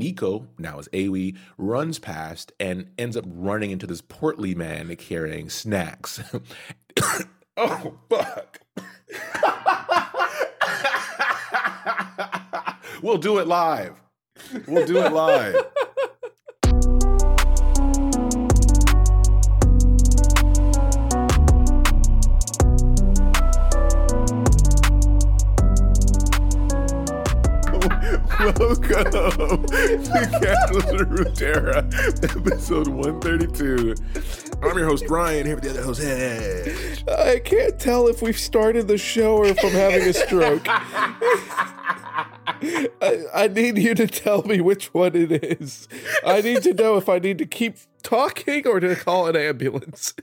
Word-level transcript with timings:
Neeko, 0.00 0.46
now 0.58 0.78
as 0.78 0.88
Awi, 0.88 1.36
runs 1.58 1.98
past 1.98 2.52
and 2.58 2.90
ends 2.98 3.16
up 3.16 3.24
running 3.26 3.70
into 3.70 3.86
this 3.86 4.00
portly 4.00 4.54
man 4.54 4.94
carrying 4.96 5.50
snacks. 5.50 6.20
oh, 7.56 7.98
fuck. 8.08 8.60
we'll 13.02 13.18
do 13.18 13.38
it 13.38 13.46
live. 13.46 14.00
We'll 14.66 14.86
do 14.86 14.98
it 14.98 15.12
live. 15.12 15.69
Welcome 28.40 28.80
to 28.80 30.38
Castles 30.40 30.84
of 30.84 31.08
Runeterra, 31.10 31.84
episode 32.24 32.88
132. 32.88 33.94
I'm 34.62 34.78
your 34.78 34.86
host, 34.86 35.10
Ryan, 35.10 35.44
here 35.44 35.56
with 35.56 35.64
the 35.64 35.70
other 35.70 35.82
host, 35.82 36.00
Hedge. 36.02 37.04
I 37.06 37.38
can't 37.40 37.78
tell 37.78 38.08
if 38.08 38.22
we've 38.22 38.38
started 38.38 38.88
the 38.88 38.96
show 38.96 39.36
or 39.36 39.44
if 39.44 39.62
I'm 39.62 39.72
having 39.72 40.08
a 40.08 40.14
stroke. 40.14 40.62
I, 42.62 43.24
I 43.34 43.48
need 43.48 43.76
you 43.76 43.94
to 43.94 44.06
tell 44.06 44.42
me 44.44 44.62
which 44.62 44.94
one 44.94 45.14
it 45.14 45.32
is. 45.60 45.86
I 46.24 46.40
need 46.40 46.62
to 46.62 46.72
know 46.72 46.96
if 46.96 47.10
I 47.10 47.18
need 47.18 47.36
to 47.38 47.46
keep 47.46 47.76
talking 48.02 48.66
or 48.66 48.80
to 48.80 48.96
call 48.96 49.26
an 49.26 49.36
ambulance. 49.36 50.14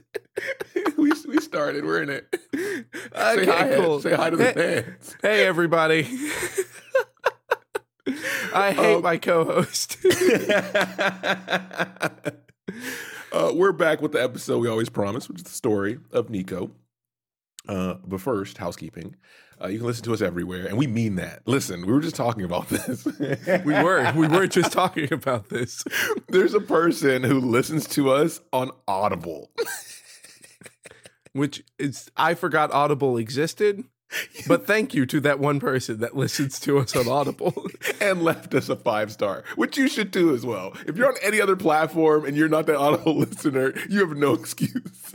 we, 0.96 1.12
we 1.28 1.40
started, 1.40 1.84
we're 1.84 2.02
in 2.02 2.10
it. 2.10 2.26
Okay, 2.52 3.44
Say 3.44 3.46
hi, 3.46 3.74
cool. 3.76 4.00
Say 4.00 4.14
hi 4.14 4.30
to 4.30 4.36
the 4.36 4.44
Hey- 4.44 4.82
fans. 4.82 5.16
Hey, 5.22 5.46
everybody. 5.46 6.08
I 8.54 8.72
hate 8.72 8.96
Um, 8.96 9.02
my 9.02 9.16
co-host. 9.18 9.96
uh, 13.32 13.52
we're 13.54 13.72
back 13.72 14.00
with 14.00 14.12
the 14.12 14.22
episode 14.22 14.58
we 14.58 14.68
always 14.68 14.88
promise, 14.88 15.28
which 15.28 15.38
is 15.38 15.44
the 15.44 15.50
story 15.50 15.98
of 16.12 16.30
Nico. 16.30 16.70
Uh, 17.68 17.94
but 18.06 18.20
first, 18.20 18.58
housekeeping. 18.58 19.14
Uh, 19.62 19.66
you 19.66 19.78
can 19.78 19.86
listen 19.86 20.04
to 20.04 20.14
us 20.14 20.22
everywhere, 20.22 20.66
and 20.66 20.78
we 20.78 20.86
mean 20.86 21.16
that. 21.16 21.42
Listen, 21.44 21.84
we 21.84 21.92
were 21.92 22.00
just 22.00 22.14
talking 22.16 22.44
about 22.44 22.68
this. 22.70 23.04
we 23.04 23.74
were 23.82 24.10
we 24.14 24.28
were 24.28 24.46
just 24.46 24.72
talking 24.72 25.12
about 25.12 25.48
this. 25.50 25.84
There's 26.28 26.54
a 26.54 26.60
person 26.60 27.24
who 27.24 27.40
listens 27.40 27.86
to 27.88 28.10
us 28.10 28.40
on 28.52 28.70
Audible. 28.86 29.50
Which 31.32 31.62
is 31.78 32.10
I 32.16 32.34
forgot 32.34 32.72
Audible 32.72 33.18
existed. 33.18 33.84
But 34.46 34.66
thank 34.66 34.94
you 34.94 35.06
to 35.06 35.20
that 35.20 35.38
one 35.38 35.60
person 35.60 36.00
that 36.00 36.16
listens 36.16 36.58
to 36.60 36.78
us 36.78 36.96
on 36.96 37.08
Audible. 37.08 37.66
and 38.00 38.22
left 38.22 38.54
us 38.54 38.68
a 38.68 38.76
five 38.76 39.12
star, 39.12 39.44
which 39.56 39.76
you 39.76 39.88
should 39.88 40.10
do 40.10 40.34
as 40.34 40.44
well. 40.46 40.74
If 40.86 40.96
you're 40.96 41.08
on 41.08 41.16
any 41.22 41.40
other 41.40 41.56
platform 41.56 42.24
and 42.24 42.36
you're 42.36 42.48
not 42.48 42.66
that 42.66 42.76
Audible 42.76 43.16
listener, 43.18 43.74
you 43.88 44.00
have 44.00 44.16
no 44.16 44.34
excuse. 44.34 45.14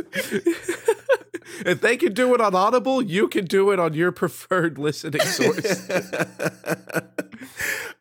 if 1.66 1.82
they 1.82 1.98
can 1.98 2.14
do 2.14 2.34
it 2.34 2.42
on 2.42 2.54
Audible, 2.56 3.02
you 3.02 3.28
can 3.28 3.46
do 3.46 3.72
it 3.72 3.80
on 3.80 3.94
your 3.94 4.12
preferred 4.12 4.78
listening 4.78 5.22
source. 5.22 5.90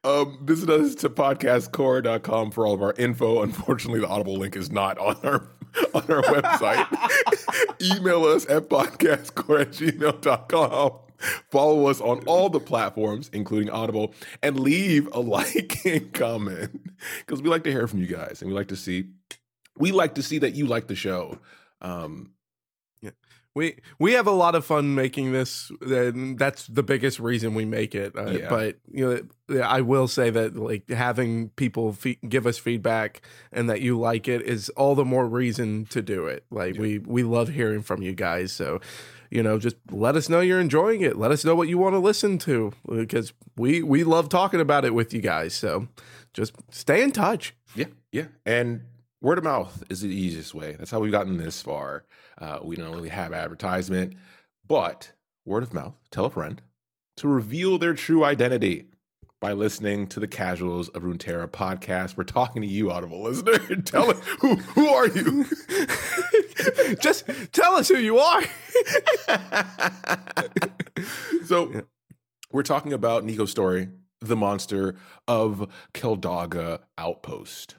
um, 0.05 0.39
visit 0.43 0.69
us 0.69 0.95
to 0.97 1.09
podcastcor.com 1.09 2.51
for 2.51 2.67
all 2.67 2.75
of 2.75 2.83
our 2.83 2.95
info. 2.99 3.43
Unfortunately, 3.43 4.01
the 4.01 4.09
Audible 4.09 4.37
link 4.37 4.57
is 4.57 4.71
not 4.71 4.99
on 4.99 5.17
our 5.23 5.49
on 5.95 6.03
our 6.11 6.23
website. 6.23 6.87
Email 7.97 8.25
us 8.25 8.49
at 8.49 8.69
podcastcor 8.69 9.63
at 9.63 9.71
gmail.com. 9.71 10.93
Follow 11.51 11.87
us 11.87 12.01
on 12.01 12.19
all 12.25 12.49
the 12.49 12.61
platforms, 12.61 13.31
including 13.33 13.71
Audible, 13.71 14.15
and 14.43 14.59
leave 14.59 15.09
a 15.13 15.21
like 15.21 15.85
and 15.85 16.13
comment 16.13 16.91
because 17.21 17.41
we 17.41 17.49
like 17.49 17.65
to 17.65 17.71
hear 17.71 17.87
from 17.87 18.01
you 18.01 18.07
guys 18.07 18.43
and 18.43 18.51
we 18.51 18.57
like 18.57 18.69
to 18.69 18.77
see 18.77 19.07
we 19.79 19.93
like 19.93 20.17
to 20.17 20.23
see 20.23 20.39
that 20.39 20.55
you 20.55 20.67
like 20.67 20.87
the 20.87 20.95
show. 20.95 21.39
Um, 21.81 22.33
we 23.55 23.77
we 23.99 24.13
have 24.13 24.27
a 24.27 24.33
lot 24.33 24.55
of 24.55 24.65
fun 24.65 24.95
making 24.95 25.33
this, 25.33 25.71
and 25.83 26.39
that's 26.39 26.67
the 26.67 26.83
biggest 26.83 27.21
reason 27.21 27.55
we 27.55 27.65
make 27.65 27.95
it. 27.95 28.17
Uh, 28.17 28.31
Yeah. 28.31 28.49
But 28.49 28.79
you 28.91 29.27
know, 29.49 29.61
I 29.63 29.81
will 29.83 30.09
say 30.09 30.31
that 30.31 30.57
like 30.57 30.89
having 30.91 31.51
people 31.51 31.93
fe- 31.93 32.19
give 32.29 32.47
us 32.47 32.57
feedback 32.59 33.21
and 33.53 33.69
that 33.69 33.81
you 33.83 33.99
like 33.99 34.27
it 34.29 34.43
is 34.43 34.69
all 34.71 34.95
the 34.95 35.05
more 35.05 35.27
reason 35.29 35.85
to 35.87 36.01
do 36.01 36.27
it. 36.27 36.45
Like 36.51 36.79
we 36.79 36.99
we 36.99 37.23
love 37.23 37.49
hearing 37.49 37.83
from 37.83 38.01
you 38.03 38.15
guys, 38.15 38.53
so 38.53 38.81
you 39.31 39.43
know, 39.43 39.59
just 39.59 39.77
let 39.91 40.15
us 40.17 40.29
know 40.29 40.41
you're 40.41 40.61
enjoying 40.61 41.01
it. 41.01 41.17
Let 41.17 41.31
us 41.31 41.45
know 41.45 41.55
what 41.55 41.69
you 41.69 41.79
want 41.79 41.95
to 41.95 41.99
listen 41.99 42.39
to 42.39 42.73
because 42.87 43.33
we 43.57 43.83
we 43.83 44.05
love 44.05 44.29
talking 44.29 44.61
about 44.61 44.85
it 44.85 44.95
with 44.95 45.13
you 45.13 45.21
guys. 45.21 45.55
So 45.55 45.89
just 46.33 46.55
stay 46.71 47.03
in 47.03 47.13
touch. 47.13 47.55
Yeah, 47.75 47.87
yeah. 48.11 48.27
And 48.47 48.83
word 49.23 49.39
of 49.39 49.45
mouth 49.45 49.83
is 49.89 50.01
the 50.01 50.09
easiest 50.09 50.55
way. 50.55 50.75
That's 50.79 50.91
how 50.91 51.01
we've 51.01 51.13
gotten 51.13 51.39
this 51.39 51.63
far. 51.63 52.05
Uh, 52.39 52.59
we 52.63 52.77
don't 52.77 52.95
really 52.95 53.09
have 53.09 53.33
advertisement, 53.33 54.15
but 54.67 55.13
word 55.47 55.63
of 55.63 55.73
mouth, 55.73 55.95
tell 56.11 56.27
a 56.27 56.31
friend 56.31 56.61
to 57.19 57.29
reveal 57.29 57.79
their 57.79 57.95
true 57.95 58.25
identity 58.25 58.87
by 59.41 59.53
listening 59.53 60.07
to 60.09 60.21
the 60.21 60.27
Casuals 60.27 60.89
of 60.91 61.03
Runeterra 61.03 61.49
podcast. 61.49 62.17
We're 62.17 62.25
talking 62.25 62.63
to 62.63 62.69
you, 62.69 62.91
Audible 62.91 63.23
listener. 63.23 63.59
tell 63.85 64.11
us 64.11 64.21
who 64.41 64.57
who 64.57 64.89
are 64.89 65.09
you? 65.09 65.47
just 67.01 67.25
tell 67.53 67.75
us 67.75 67.89
who 67.89 67.97
you 67.97 68.19
are. 68.19 68.43
so 71.47 71.83
we're 72.51 72.63
talking 72.63 72.93
about 72.93 73.25
Neeko's 73.25 73.51
story, 73.51 73.89
the 74.21 74.37
monster 74.37 74.95
of 75.27 75.69
Kalduga 75.93 76.81
Outpost. 76.99 77.77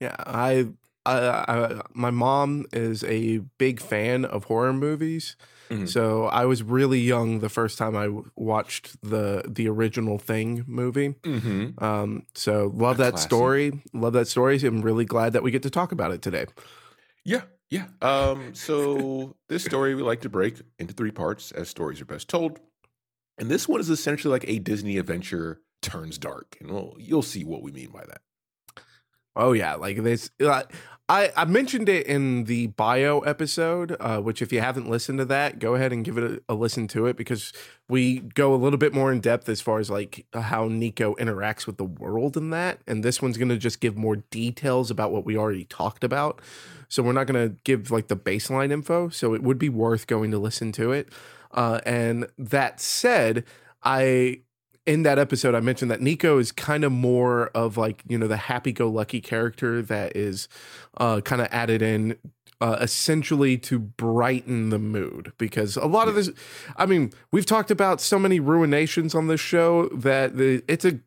Yeah, 0.00 0.16
I, 0.18 0.68
I, 1.06 1.12
I, 1.18 1.80
my 1.92 2.10
mom 2.10 2.66
is 2.72 3.04
a 3.04 3.38
big 3.58 3.80
fan 3.80 4.24
of 4.24 4.44
horror 4.44 4.72
movies. 4.72 5.36
Mhm. 5.70 5.88
So 5.88 6.24
I 6.26 6.46
was 6.46 6.62
really 6.64 6.98
young 7.00 7.38
the 7.38 7.48
first 7.48 7.78
time 7.78 7.94
I 7.94 8.08
watched 8.34 9.00
the 9.02 9.44
the 9.46 9.68
original 9.68 10.18
Thing 10.18 10.64
movie. 10.66 11.10
Mm-hmm. 11.22 11.82
Um, 11.84 12.24
so 12.34 12.72
love 12.74 12.96
A 12.98 13.04
that 13.04 13.10
classic. 13.12 13.28
story. 13.28 13.82
Love 13.92 14.14
that 14.14 14.26
story. 14.26 14.58
I'm 14.64 14.82
really 14.82 15.04
glad 15.04 15.32
that 15.34 15.44
we 15.44 15.52
get 15.52 15.62
to 15.62 15.70
talk 15.70 15.92
about 15.92 16.10
it 16.10 16.22
today. 16.22 16.46
Yeah, 17.24 17.42
yeah. 17.68 17.86
Um, 18.02 18.52
so 18.54 19.36
this 19.48 19.62
story 19.64 19.94
we 19.94 20.02
like 20.02 20.22
to 20.22 20.28
break 20.28 20.60
into 20.80 20.92
three 20.92 21.12
parts 21.12 21.52
as 21.52 21.68
stories 21.68 22.00
are 22.00 22.04
best 22.06 22.26
told. 22.28 22.58
And 23.38 23.48
this 23.48 23.68
one 23.68 23.78
is 23.80 23.90
essentially 23.90 24.32
like 24.32 24.48
a 24.48 24.58
Disney 24.58 24.98
adventure 24.98 25.60
turns 25.82 26.18
dark. 26.18 26.56
And 26.60 26.70
we'll, 26.72 26.96
you'll 26.98 27.22
see 27.22 27.44
what 27.44 27.62
we 27.62 27.70
mean 27.70 27.90
by 27.90 28.04
that. 28.06 28.22
Oh 29.36 29.52
yeah, 29.52 29.74
like 29.74 30.02
this. 30.02 30.30
Uh, 30.40 30.62
I 31.08 31.32
I 31.36 31.44
mentioned 31.44 31.88
it 31.88 32.06
in 32.06 32.44
the 32.44 32.68
bio 32.68 33.20
episode, 33.20 33.96
uh, 34.00 34.20
which 34.20 34.42
if 34.42 34.52
you 34.52 34.60
haven't 34.60 34.88
listened 34.88 35.18
to 35.18 35.24
that, 35.26 35.58
go 35.58 35.74
ahead 35.74 35.92
and 35.92 36.04
give 36.04 36.18
it 36.18 36.24
a, 36.48 36.52
a 36.52 36.54
listen 36.54 36.86
to 36.88 37.06
it 37.06 37.16
because 37.16 37.52
we 37.88 38.20
go 38.20 38.54
a 38.54 38.56
little 38.56 38.78
bit 38.78 38.94
more 38.94 39.12
in 39.12 39.20
depth 39.20 39.48
as 39.48 39.60
far 39.60 39.78
as 39.80 39.90
like 39.90 40.26
how 40.32 40.68
Neeko 40.68 41.16
interacts 41.18 41.66
with 41.66 41.78
the 41.78 41.84
world 41.84 42.36
in 42.36 42.50
that, 42.50 42.80
and 42.86 43.02
this 43.04 43.20
one's 43.22 43.38
gonna 43.38 43.56
just 43.58 43.80
give 43.80 43.96
more 43.96 44.16
details 44.16 44.90
about 44.90 45.12
what 45.12 45.24
we 45.24 45.36
already 45.36 45.64
talked 45.64 46.04
about. 46.04 46.40
So 46.88 47.02
we're 47.02 47.12
not 47.12 47.26
gonna 47.26 47.50
give 47.64 47.90
like 47.90 48.08
the 48.08 48.16
baseline 48.16 48.70
info. 48.72 49.08
So 49.08 49.34
it 49.34 49.42
would 49.42 49.58
be 49.58 49.68
worth 49.68 50.06
going 50.06 50.30
to 50.32 50.38
listen 50.38 50.72
to 50.72 50.92
it. 50.92 51.08
Uh, 51.52 51.80
and 51.84 52.26
that 52.38 52.80
said, 52.80 53.44
I 53.82 54.42
in 54.90 55.04
that 55.04 55.20
episode, 55.20 55.54
I 55.54 55.60
mentioned 55.60 55.88
that 55.92 56.00
Neeko 56.00 56.40
is 56.40 56.50
kind 56.50 56.82
of 56.82 56.90
more 56.90 57.46
of 57.54 57.76
like, 57.76 58.02
you 58.08 58.18
know, 58.18 58.26
the 58.26 58.36
happy 58.36 58.72
go 58.72 58.88
lucky 58.88 59.20
character 59.20 59.82
that 59.82 60.16
is 60.16 60.48
uh, 60.96 61.20
kind 61.20 61.40
of 61.40 61.46
added 61.52 61.80
in 61.80 62.16
uh, 62.60 62.76
essentially 62.80 63.56
to 63.56 63.78
brighten 63.78 64.70
the 64.70 64.80
mood 64.80 65.32
because 65.38 65.76
a 65.76 65.86
lot 65.86 66.08
of 66.08 66.16
this, 66.16 66.28
I 66.76 66.86
mean, 66.86 67.12
we've 67.30 67.46
talked 67.46 67.70
about 67.70 68.00
so 68.00 68.18
many 68.18 68.40
ruinations 68.40 69.14
on 69.14 69.28
this 69.28 69.40
show 69.40 69.88
that 69.90 70.36
the, 70.36 70.64
it's 70.66 70.84
a, 70.84 70.98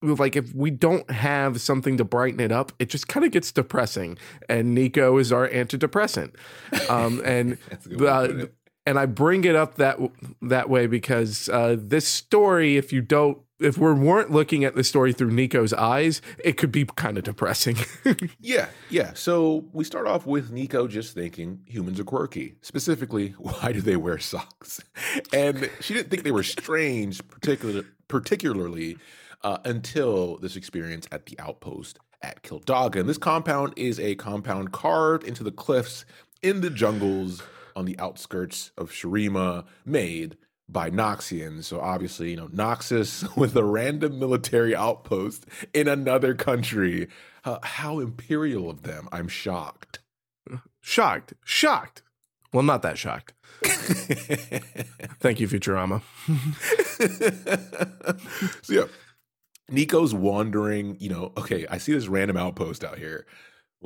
like 0.00 0.36
if 0.36 0.54
we 0.54 0.70
don't 0.70 1.10
have 1.10 1.60
something 1.60 1.96
to 1.96 2.04
brighten 2.04 2.38
it 2.38 2.52
up, 2.52 2.70
it 2.78 2.88
just 2.88 3.08
kind 3.08 3.26
of 3.26 3.32
gets 3.32 3.50
depressing. 3.50 4.16
And 4.48 4.78
Neeko 4.78 5.20
is 5.20 5.32
our 5.32 5.48
antidepressant. 5.48 6.34
Um, 6.88 7.20
and 7.24 7.58
That's 7.68 7.86
a 7.86 7.88
good 7.88 8.00
way 8.00 8.06
to 8.06 8.44
uh. 8.44 8.46
And 8.86 8.98
I 8.98 9.06
bring 9.06 9.44
it 9.44 9.56
up 9.56 9.76
that 9.76 9.98
that 10.42 10.68
way 10.68 10.86
because 10.86 11.48
uh, 11.48 11.76
this 11.78 12.06
story, 12.06 12.76
if 12.76 12.92
you 12.92 13.00
don't, 13.00 13.38
if 13.58 13.78
we 13.78 13.92
weren't 13.92 14.30
looking 14.30 14.64
at 14.64 14.74
the 14.74 14.84
story 14.84 15.12
through 15.12 15.30
Neeko's 15.30 15.72
eyes, 15.72 16.20
it 16.44 16.58
could 16.58 16.70
be 16.70 16.84
kind 16.84 17.16
of 17.16 17.24
depressing. 17.24 17.76
Yeah, 18.38 18.68
yeah. 18.90 19.12
So 19.14 19.64
we 19.72 19.84
start 19.84 20.06
off 20.06 20.26
with 20.26 20.52
Neeko 20.52 20.88
just 20.88 21.14
thinking 21.14 21.60
humans 21.66 21.98
are 21.98 22.04
quirky. 22.04 22.56
Specifically, 22.60 23.30
why 23.38 23.72
do 23.72 23.80
they 23.80 23.96
wear 23.96 24.18
socks? 24.18 24.80
And 25.32 25.70
she 25.80 25.94
didn't 25.94 26.10
think 26.10 26.24
they 26.24 26.30
were 26.30 26.42
strange, 26.42 27.26
particularly 27.28 27.86
particularly 28.06 28.98
uh, 29.42 29.58
until 29.64 30.36
this 30.38 30.56
experience 30.56 31.08
at 31.10 31.26
the 31.26 31.38
outpost 31.38 31.98
at 32.22 32.42
Kalduga. 32.42 33.00
And 33.00 33.08
this 33.08 33.18
compound 33.18 33.72
is 33.76 33.98
a 33.98 34.14
compound 34.16 34.72
carved 34.72 35.24
into 35.24 35.42
the 35.42 35.50
cliffs 35.50 36.04
in 36.42 36.60
the 36.60 36.70
jungles 36.70 37.42
on 37.76 37.84
the 37.84 37.98
outskirts 37.98 38.72
of 38.76 38.90
Shurima, 38.90 39.64
made 39.84 40.36
by 40.68 40.90
Noxians. 40.90 41.64
So 41.64 41.80
obviously, 41.80 42.30
you 42.30 42.36
know, 42.36 42.48
Noxus 42.48 43.36
with 43.36 43.56
a 43.56 43.64
random 43.64 44.18
military 44.18 44.74
outpost 44.74 45.46
in 45.72 45.88
another 45.88 46.34
country. 46.34 47.08
Uh, 47.44 47.58
how 47.62 47.98
imperial 47.98 48.70
of 48.70 48.82
them. 48.82 49.08
I'm 49.12 49.28
shocked. 49.28 50.00
Shocked. 50.80 51.34
Shocked. 51.44 52.02
Well, 52.52 52.62
not 52.62 52.82
that 52.82 52.96
shocked. 52.96 53.34
Thank 55.20 55.40
you, 55.40 55.48
Futurama. 55.48 56.02
so 58.62 58.72
yeah, 58.72 58.84
Neeko's 59.70 60.14
wandering, 60.14 60.96
you 61.00 61.08
know, 61.08 61.32
okay, 61.36 61.66
I 61.68 61.78
see 61.78 61.92
this 61.92 62.06
random 62.06 62.36
outpost 62.36 62.84
out 62.84 62.98
here. 62.98 63.26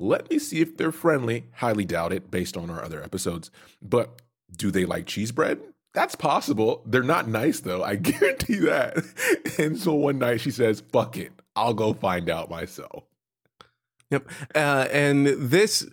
Let 0.01 0.31
me 0.31 0.39
see 0.39 0.61
if 0.61 0.77
they're 0.77 0.93
friendly. 0.93 1.47
Highly 1.55 1.85
doubt 1.85 2.13
it 2.13 2.31
based 2.31 2.57
on 2.57 2.71
our 2.71 2.83
other 2.83 3.03
episodes. 3.03 3.51
But 3.83 4.23
do 4.55 4.71
they 4.71 4.85
like 4.85 5.07
cheese 5.07 5.33
bread? 5.33 5.61
That's 5.95 6.15
possible. 6.15 6.83
They're 6.87 7.03
not 7.03 7.29
nice 7.29 7.61
though. 7.61 7.83
I 7.83 7.97
guarantee 7.97 8.61
that. 8.61 9.05
And 9.59 9.79
so 9.79 9.95
one 9.95 10.19
night 10.19 10.41
she 10.41 10.51
says, 10.51 10.83
fuck 10.93 11.17
it. 11.17 11.33
I'll 11.57 11.75
go 11.75 11.93
find 11.93 12.31
out 12.31 12.49
myself. 12.49 13.05
Yep. 14.11 14.29
Uh, 14.55 14.87
and 14.91 15.27
this 15.27 15.87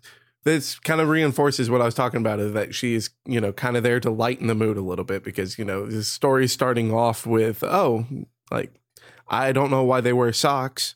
this 0.44 0.78
kind 0.78 1.02
of 1.02 1.10
reinforces 1.10 1.72
what 1.72 1.82
I 1.82 1.86
was 1.86 1.96
talking 1.96 2.20
about 2.20 2.40
is 2.40 2.54
that 2.54 2.76
she's, 2.76 3.10
you 3.26 3.42
know, 3.42 3.52
kind 3.52 3.76
of 3.76 3.82
there 3.82 4.00
to 4.00 4.12
lighten 4.12 4.46
the 4.46 4.54
mood 4.54 4.78
a 4.78 4.82
little 4.82 5.04
bit 5.04 5.24
because, 5.24 5.58
you 5.58 5.66
know, 5.66 5.88
the 5.88 6.04
story's 6.04 6.52
starting 6.52 6.94
off 6.94 7.26
with, 7.26 7.64
oh, 7.64 8.06
like, 8.52 8.72
I 9.28 9.52
don't 9.52 9.72
know 9.72 9.84
why 9.84 10.02
they 10.02 10.14
wear 10.14 10.32
socks. 10.32 10.96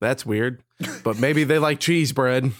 That's 0.00 0.24
weird. 0.24 0.62
But 1.04 1.18
maybe 1.18 1.44
they 1.44 1.58
like 1.58 1.78
cheese 1.78 2.12
bread. 2.12 2.52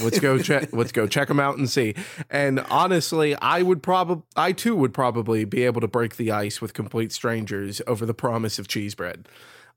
Let's 0.00 0.20
go 0.20 0.38
check. 0.38 0.68
Let's 0.72 0.92
go 0.92 1.06
check 1.06 1.28
them 1.28 1.40
out 1.40 1.56
and 1.56 1.68
see. 1.68 1.94
And 2.30 2.60
honestly, 2.70 3.34
I 3.36 3.62
would 3.62 3.82
probably, 3.82 4.22
I 4.36 4.52
too 4.52 4.76
would 4.76 4.94
probably 4.94 5.44
be 5.44 5.64
able 5.64 5.80
to 5.80 5.88
break 5.88 6.16
the 6.16 6.30
ice 6.30 6.60
with 6.60 6.74
complete 6.74 7.12
strangers 7.12 7.80
over 7.86 8.06
the 8.06 8.14
promise 8.14 8.58
of 8.58 8.68
cheese 8.68 8.94
bread. 8.94 9.28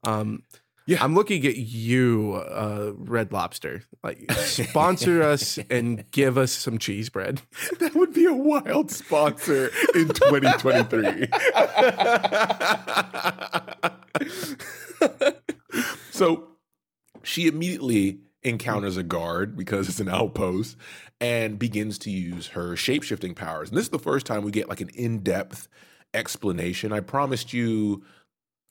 Um, 0.04 0.42
yeah, 0.88 1.04
I'm 1.04 1.14
looking 1.14 1.44
at 1.44 1.56
you, 1.56 2.42
uh, 2.48 2.92
Red 2.96 3.30
Lobster. 3.30 3.82
Like, 4.02 4.32
sponsor 4.32 5.22
us 5.30 5.58
and 5.68 6.10
give 6.12 6.38
us 6.38 6.50
some 6.50 6.78
cheese 6.78 7.10
bread. 7.10 7.42
That 7.78 7.94
would 7.94 8.14
be 8.14 8.24
a 8.24 8.32
wild 8.32 8.90
sponsor 8.90 9.70
in 9.94 10.08
2023. 10.08 11.28
so 16.10 16.47
she 17.22 17.46
immediately 17.46 18.20
encounters 18.42 18.96
a 18.96 19.02
guard 19.02 19.56
because 19.56 19.88
it's 19.88 20.00
an 20.00 20.08
outpost 20.10 20.76
and 21.20 21.58
begins 21.58 21.98
to 21.98 22.10
use 22.10 22.48
her 22.48 22.72
shapeshifting 22.72 23.34
powers. 23.34 23.68
And 23.68 23.76
this 23.76 23.86
is 23.86 23.90
the 23.90 23.98
first 23.98 24.26
time 24.26 24.42
we 24.42 24.50
get 24.50 24.68
like 24.68 24.80
an 24.80 24.90
in 24.90 25.20
depth 25.20 25.68
explanation. 26.14 26.92
I 26.92 27.00
promised 27.00 27.52
you 27.52 28.04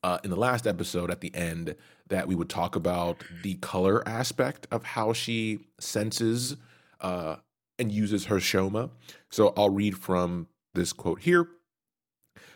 uh, 0.04 0.20
in 0.24 0.30
the 0.30 0.38
last 0.38 0.66
episode 0.66 1.12
at 1.12 1.22
the 1.22 1.34
end 1.36 1.76
that 2.08 2.28
we 2.28 2.36
would 2.36 2.50
talk 2.50 2.76
about 2.76 3.24
the 3.44 3.56
color 3.56 4.08
aspect 4.08 4.68
of 4.72 4.84
how 4.84 5.12
she 5.14 5.60
senses 5.80 6.56
uh, 7.02 7.36
and 7.78 7.92
uses 7.92 8.26
her 8.26 8.38
shoma. 8.38 8.90
So 9.30 9.54
I'll 9.58 9.70
read 9.70 9.98
from 9.98 10.48
this 10.74 10.94
quote 10.94 11.22
here. 11.22 11.48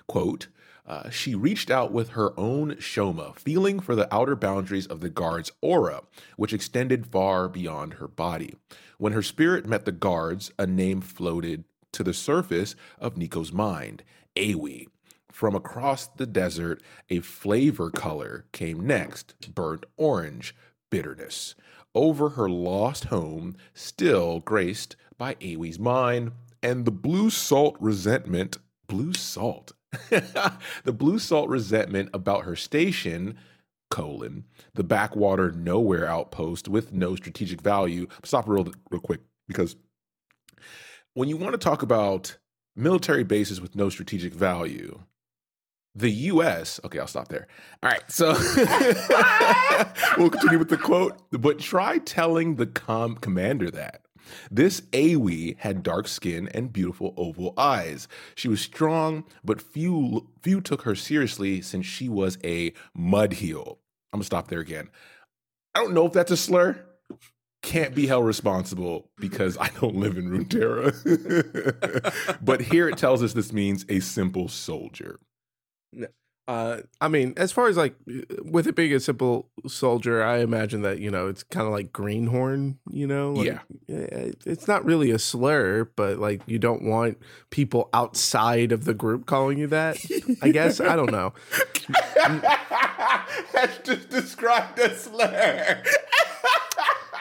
Quote, 0.08 0.48
uh, 0.86 1.10
she 1.10 1.36
reached 1.36 1.70
out 1.70 1.92
with 1.92 2.10
her 2.10 2.38
own 2.40 2.76
shoma, 2.76 3.36
feeling 3.36 3.80
for 3.80 3.96
the 3.96 4.14
outer 4.14 4.36
boundaries 4.36 4.88
of 4.88 5.00
the 5.00 5.10
guard's 5.10 5.52
aura, 5.62 6.02
which 6.38 6.54
extended 6.54 7.08
far 7.08 7.48
beyond 7.48 7.96
her 7.96 8.08
body. 8.08 8.56
When 8.98 9.14
her 9.14 9.22
spirit 9.22 9.66
met 9.66 9.86
the 9.86 9.92
guard's, 9.92 10.52
a 10.58 10.66
name 10.66 11.02
floated 11.02 11.64
to 11.94 12.04
the 12.04 12.14
surface 12.14 12.76
of 13.00 13.16
Neeko's 13.16 13.52
mind 13.52 14.04
Awi. 14.36 14.88
From 15.32 15.56
across 15.56 16.08
the 16.08 16.26
desert, 16.26 16.82
a 17.10 17.20
flavor 17.20 17.90
color 17.90 18.46
came 18.52 18.86
next 18.86 19.36
burnt 19.56 19.86
orange, 19.98 20.56
bitterness. 20.90 21.56
Over 21.94 22.30
her 22.30 22.50
lost 22.50 23.06
home, 23.06 23.56
still 23.74 24.40
graced 24.40 24.96
by 25.18 25.36
Awi's 25.36 25.80
mind, 25.80 26.32
and 26.64 26.86
the 26.86 26.92
blue 26.92 27.30
salt 27.30 27.76
resentment, 27.80 28.58
blue 28.88 29.14
salt, 29.14 29.74
the 30.10 30.94
blue 30.94 31.20
salt 31.20 31.50
resentment 31.50 32.10
about 32.14 32.46
her 32.46 32.56
station, 32.56 33.38
colon, 33.90 34.46
the 34.74 34.84
backwater 34.84 35.52
nowhere 35.52 36.08
outpost 36.08 36.68
with 36.68 36.94
no 36.94 37.16
strategic 37.16 37.62
value. 37.62 38.08
Stop 38.24 38.48
real, 38.48 38.72
real 38.90 39.02
quick 39.02 39.22
because 39.48 39.76
when 41.14 41.28
you 41.30 41.38
want 41.38 41.54
to 41.54 41.58
talk 41.58 41.82
about 41.82 42.38
military 42.76 43.24
bases 43.24 43.60
with 43.60 43.76
no 43.76 43.90
strategic 43.90 44.34
value, 44.34 45.02
the 45.94 46.10
US, 46.10 46.80
okay, 46.86 47.00
I'll 47.00 47.08
stop 47.08 47.28
there. 47.28 47.48
All 47.84 47.90
right, 47.90 48.10
so 48.10 48.28
we'll 50.18 50.30
continue 50.30 50.58
with 50.58 50.70
the 50.70 50.80
quote. 50.82 51.22
But 51.32 51.60
try 51.60 51.98
telling 52.00 52.56
the 52.56 52.68
com 52.68 53.16
commander 53.16 53.70
that. 53.72 54.02
This 54.50 54.82
Awi 54.94 55.58
had 55.60 55.84
dark 55.84 56.08
skin 56.08 56.50
and 56.54 56.74
beautiful 56.74 57.14
oval 57.18 57.54
eyes. 57.58 58.08
She 58.36 58.48
was 58.48 58.62
strong, 58.62 59.26
but 59.44 59.62
few 59.62 60.28
few 60.42 60.62
took 60.62 60.84
her 60.84 60.96
seriously 60.96 61.62
since 61.62 61.86
she 61.86 62.10
was 62.10 62.38
a 62.44 62.74
mud 62.96 63.34
heel. 63.34 63.80
I'm 64.14 64.20
gonna 64.20 64.26
stop 64.26 64.48
there 64.48 64.60
again. 64.60 64.90
I 65.76 65.80
don't 65.80 65.94
know 65.94 66.06
if 66.06 66.14
that's 66.14 66.32
a 66.32 66.38
slur. 66.38 66.84
Can't 67.62 67.94
be 67.94 68.08
held 68.08 68.26
responsible 68.26 69.12
because 69.18 69.58
I 69.58 69.70
don't 69.80 69.96
live 69.96 70.18
in 70.18 70.30
Runeterra. 70.30 70.92
but 72.44 72.62
here 72.62 72.90
it 72.90 72.98
tells 72.98 73.22
us 73.22 73.34
this 73.34 73.54
means 73.54 73.86
a 73.88 74.00
simple 74.00 74.48
soldier. 74.48 75.20
Uh, 76.52 76.82
I 77.00 77.08
mean, 77.08 77.34
as 77.38 77.54
far 77.54 77.70
as 77.70 77.78
like 77.78 77.96
with 78.44 78.68
it 78.68 78.76
being 78.76 78.92
a 78.92 79.00
simple 79.00 79.48
soldier, 79.70 80.22
I 80.22 80.40
imagine 80.40 80.82
that 80.82 81.00
you 81.00 81.10
know 81.10 81.28
it's 81.28 81.44
kind 81.44 81.66
of 81.66 81.72
like 81.72 81.94
greenhorn. 81.94 82.78
You 82.90 83.08
know, 83.08 83.32
like, 83.32 83.58
yeah, 83.88 84.32
it's 84.46 84.68
not 84.68 84.84
really 84.84 85.12
a 85.12 85.18
slur, 85.18 85.86
but 85.96 86.20
like 86.20 86.42
you 86.48 86.60
don't 86.60 86.82
want 86.82 87.20
people 87.52 87.90
outside 87.94 88.74
of 88.74 88.84
the 88.84 88.94
group 88.94 89.28
calling 89.28 89.60
you 89.60 89.68
that. 89.68 89.98
I 90.42 90.50
guess 90.50 90.82
I 90.82 90.98
don't 90.98 91.14
know. 91.14 91.34
That's 93.54 93.78
just 93.86 94.10
described 94.10 94.78
a 94.80 94.94
slur. 94.94 95.82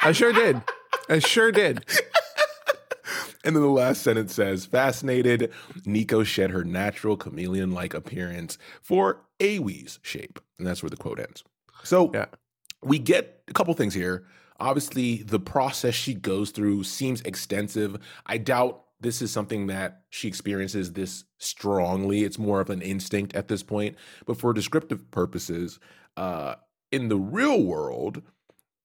I 0.02 0.10
sure 0.10 0.32
did. 0.32 0.60
I 1.08 1.20
sure 1.20 1.52
did. 1.52 1.84
And 3.44 3.56
then 3.56 3.62
the 3.62 3.68
last 3.68 4.02
sentence 4.02 4.34
says, 4.34 4.66
fascinated, 4.66 5.50
Neeko 5.86 6.24
shed 6.24 6.50
her 6.50 6.64
natural 6.64 7.16
chameleon 7.16 7.72
like 7.72 7.94
appearance 7.94 8.58
for 8.82 9.22
Awi's 9.40 9.98
shape. 10.02 10.38
And 10.58 10.66
that's 10.66 10.82
where 10.82 10.90
the 10.90 10.96
quote 10.96 11.18
ends. 11.18 11.42
So 11.82 12.10
yeah. 12.12 12.26
we 12.82 12.98
get 12.98 13.42
a 13.48 13.52
couple 13.54 13.72
things 13.74 13.94
here. 13.94 14.26
Obviously, 14.58 15.22
the 15.22 15.40
process 15.40 15.94
she 15.94 16.12
goes 16.12 16.50
through 16.50 16.84
seems 16.84 17.22
extensive. 17.22 17.96
I 18.26 18.36
doubt 18.36 18.84
this 19.00 19.22
is 19.22 19.32
something 19.32 19.68
that 19.68 20.02
she 20.10 20.28
experiences 20.28 20.92
this 20.92 21.24
strongly. 21.38 22.24
It's 22.24 22.38
more 22.38 22.60
of 22.60 22.68
an 22.68 22.82
instinct 22.82 23.34
at 23.34 23.48
this 23.48 23.62
point. 23.62 23.96
But 24.26 24.36
for 24.36 24.52
descriptive 24.52 25.10
purposes, 25.10 25.80
uh, 26.18 26.56
in 26.92 27.08
the 27.08 27.16
real 27.16 27.62
world, 27.62 28.20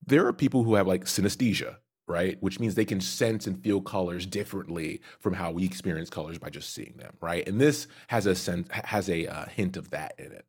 there 0.05 0.25
are 0.25 0.33
people 0.33 0.63
who 0.63 0.75
have 0.75 0.87
like 0.87 1.05
synesthesia, 1.05 1.77
right? 2.07 2.37
Which 2.41 2.59
means 2.59 2.75
they 2.75 2.85
can 2.85 3.01
sense 3.01 3.47
and 3.47 3.61
feel 3.63 3.81
colors 3.81 4.25
differently 4.25 5.01
from 5.19 5.33
how 5.33 5.51
we 5.51 5.65
experience 5.65 6.09
colors 6.09 6.37
by 6.37 6.49
just 6.49 6.73
seeing 6.73 6.95
them, 6.97 7.13
right? 7.21 7.47
And 7.47 7.59
this 7.59 7.87
has 8.07 8.25
a 8.25 8.35
sense 8.35 8.69
has 8.71 9.09
a 9.09 9.27
uh, 9.27 9.45
hint 9.45 9.77
of 9.77 9.89
that 9.91 10.13
in 10.17 10.31
it. 10.31 10.45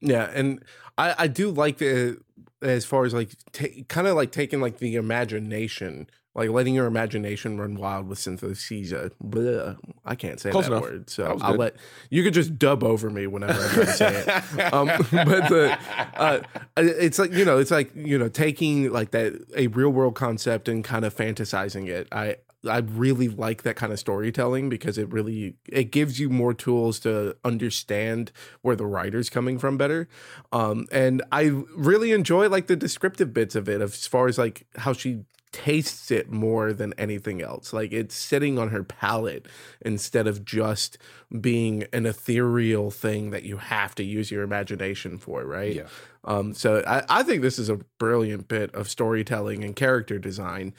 Yeah, 0.00 0.30
and 0.32 0.62
I 0.98 1.14
I 1.18 1.26
do 1.28 1.50
like 1.50 1.78
the 1.78 2.18
as 2.62 2.84
far 2.84 3.04
as 3.04 3.14
like 3.14 3.30
t- 3.52 3.84
kind 3.88 4.06
of 4.06 4.16
like 4.16 4.32
taking 4.32 4.60
like 4.60 4.78
the 4.78 4.96
imagination 4.96 6.08
like 6.36 6.50
letting 6.50 6.74
your 6.74 6.86
imagination 6.86 7.58
run 7.58 7.76
wild 7.76 8.06
with 8.08 8.18
synesthesia. 8.18 9.10
Blah, 9.20 9.76
I 10.04 10.14
can't 10.14 10.38
say 10.38 10.50
Close 10.50 10.66
that 10.66 10.72
enough. 10.72 10.82
word, 10.82 11.08
so 11.10 11.22
that 11.22 11.42
I'll 11.42 11.52
good. 11.52 11.58
let 11.58 11.76
you 12.10 12.22
could 12.22 12.34
just 12.34 12.58
dub 12.58 12.84
over 12.84 13.08
me 13.08 13.26
whenever 13.26 13.54
I 13.54 13.68
try 13.68 13.84
to 13.84 13.92
say 13.92 14.24
it. 14.26 14.72
Um, 14.72 14.86
but 14.86 15.48
the, 15.48 15.78
uh, 16.16 16.42
it's 16.76 17.18
like 17.18 17.32
you 17.32 17.44
know, 17.44 17.58
it's 17.58 17.70
like 17.70 17.90
you 17.96 18.18
know, 18.18 18.28
taking 18.28 18.92
like 18.92 19.12
that 19.12 19.32
a 19.56 19.68
real 19.68 19.88
world 19.88 20.14
concept 20.14 20.68
and 20.68 20.84
kind 20.84 21.04
of 21.04 21.14
fantasizing 21.16 21.88
it. 21.88 22.06
I 22.12 22.36
I 22.68 22.78
really 22.78 23.28
like 23.28 23.62
that 23.62 23.76
kind 23.76 23.92
of 23.92 23.98
storytelling 23.98 24.68
because 24.68 24.98
it 24.98 25.10
really 25.10 25.54
it 25.68 25.84
gives 25.84 26.20
you 26.20 26.28
more 26.28 26.52
tools 26.52 26.98
to 27.00 27.36
understand 27.44 28.32
where 28.60 28.76
the 28.76 28.86
writer's 28.86 29.30
coming 29.30 29.58
from 29.58 29.78
better. 29.78 30.08
Um, 30.52 30.86
and 30.92 31.22
I 31.32 31.52
really 31.74 32.12
enjoy 32.12 32.48
like 32.48 32.66
the 32.66 32.76
descriptive 32.76 33.32
bits 33.32 33.54
of 33.54 33.68
it 33.68 33.80
as 33.80 34.06
far 34.06 34.26
as 34.26 34.36
like 34.36 34.66
how 34.76 34.92
she 34.92 35.20
tastes 35.52 36.10
it 36.10 36.30
more 36.30 36.72
than 36.72 36.92
anything 36.98 37.40
else. 37.40 37.72
Like 37.72 37.92
it's 37.92 38.14
sitting 38.14 38.58
on 38.58 38.68
her 38.68 38.82
palate 38.82 39.46
instead 39.80 40.26
of 40.26 40.44
just 40.44 40.98
being 41.40 41.84
an 41.92 42.06
ethereal 42.06 42.90
thing 42.90 43.30
that 43.30 43.44
you 43.44 43.56
have 43.56 43.94
to 43.96 44.04
use 44.04 44.30
your 44.30 44.42
imagination 44.42 45.18
for, 45.18 45.44
right? 45.44 45.76
Yeah. 45.76 45.86
Um, 46.24 46.54
so 46.54 46.82
I, 46.86 47.04
I 47.08 47.22
think 47.22 47.42
this 47.42 47.58
is 47.58 47.68
a 47.68 47.76
brilliant 47.98 48.48
bit 48.48 48.74
of 48.74 48.88
storytelling 48.88 49.62
and 49.62 49.76
character 49.76 50.18
design 50.18 50.74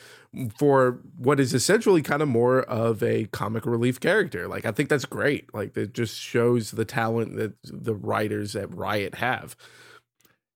for 0.57 0.99
what 1.17 1.39
is 1.39 1.53
essentially 1.53 2.01
kind 2.01 2.21
of 2.21 2.27
more 2.27 2.61
of 2.63 3.01
a 3.01 3.25
comic 3.25 3.65
relief 3.65 3.99
character. 3.99 4.47
Like 4.47 4.65
I 4.65 4.71
think 4.71 4.89
that's 4.89 5.05
great. 5.05 5.53
Like 5.53 5.75
it 5.77 5.93
just 5.93 6.19
shows 6.19 6.71
the 6.71 6.85
talent 6.85 7.37
that 7.37 7.53
the 7.63 7.95
writers 7.95 8.55
at 8.55 8.73
Riot 8.75 9.15
have. 9.15 9.55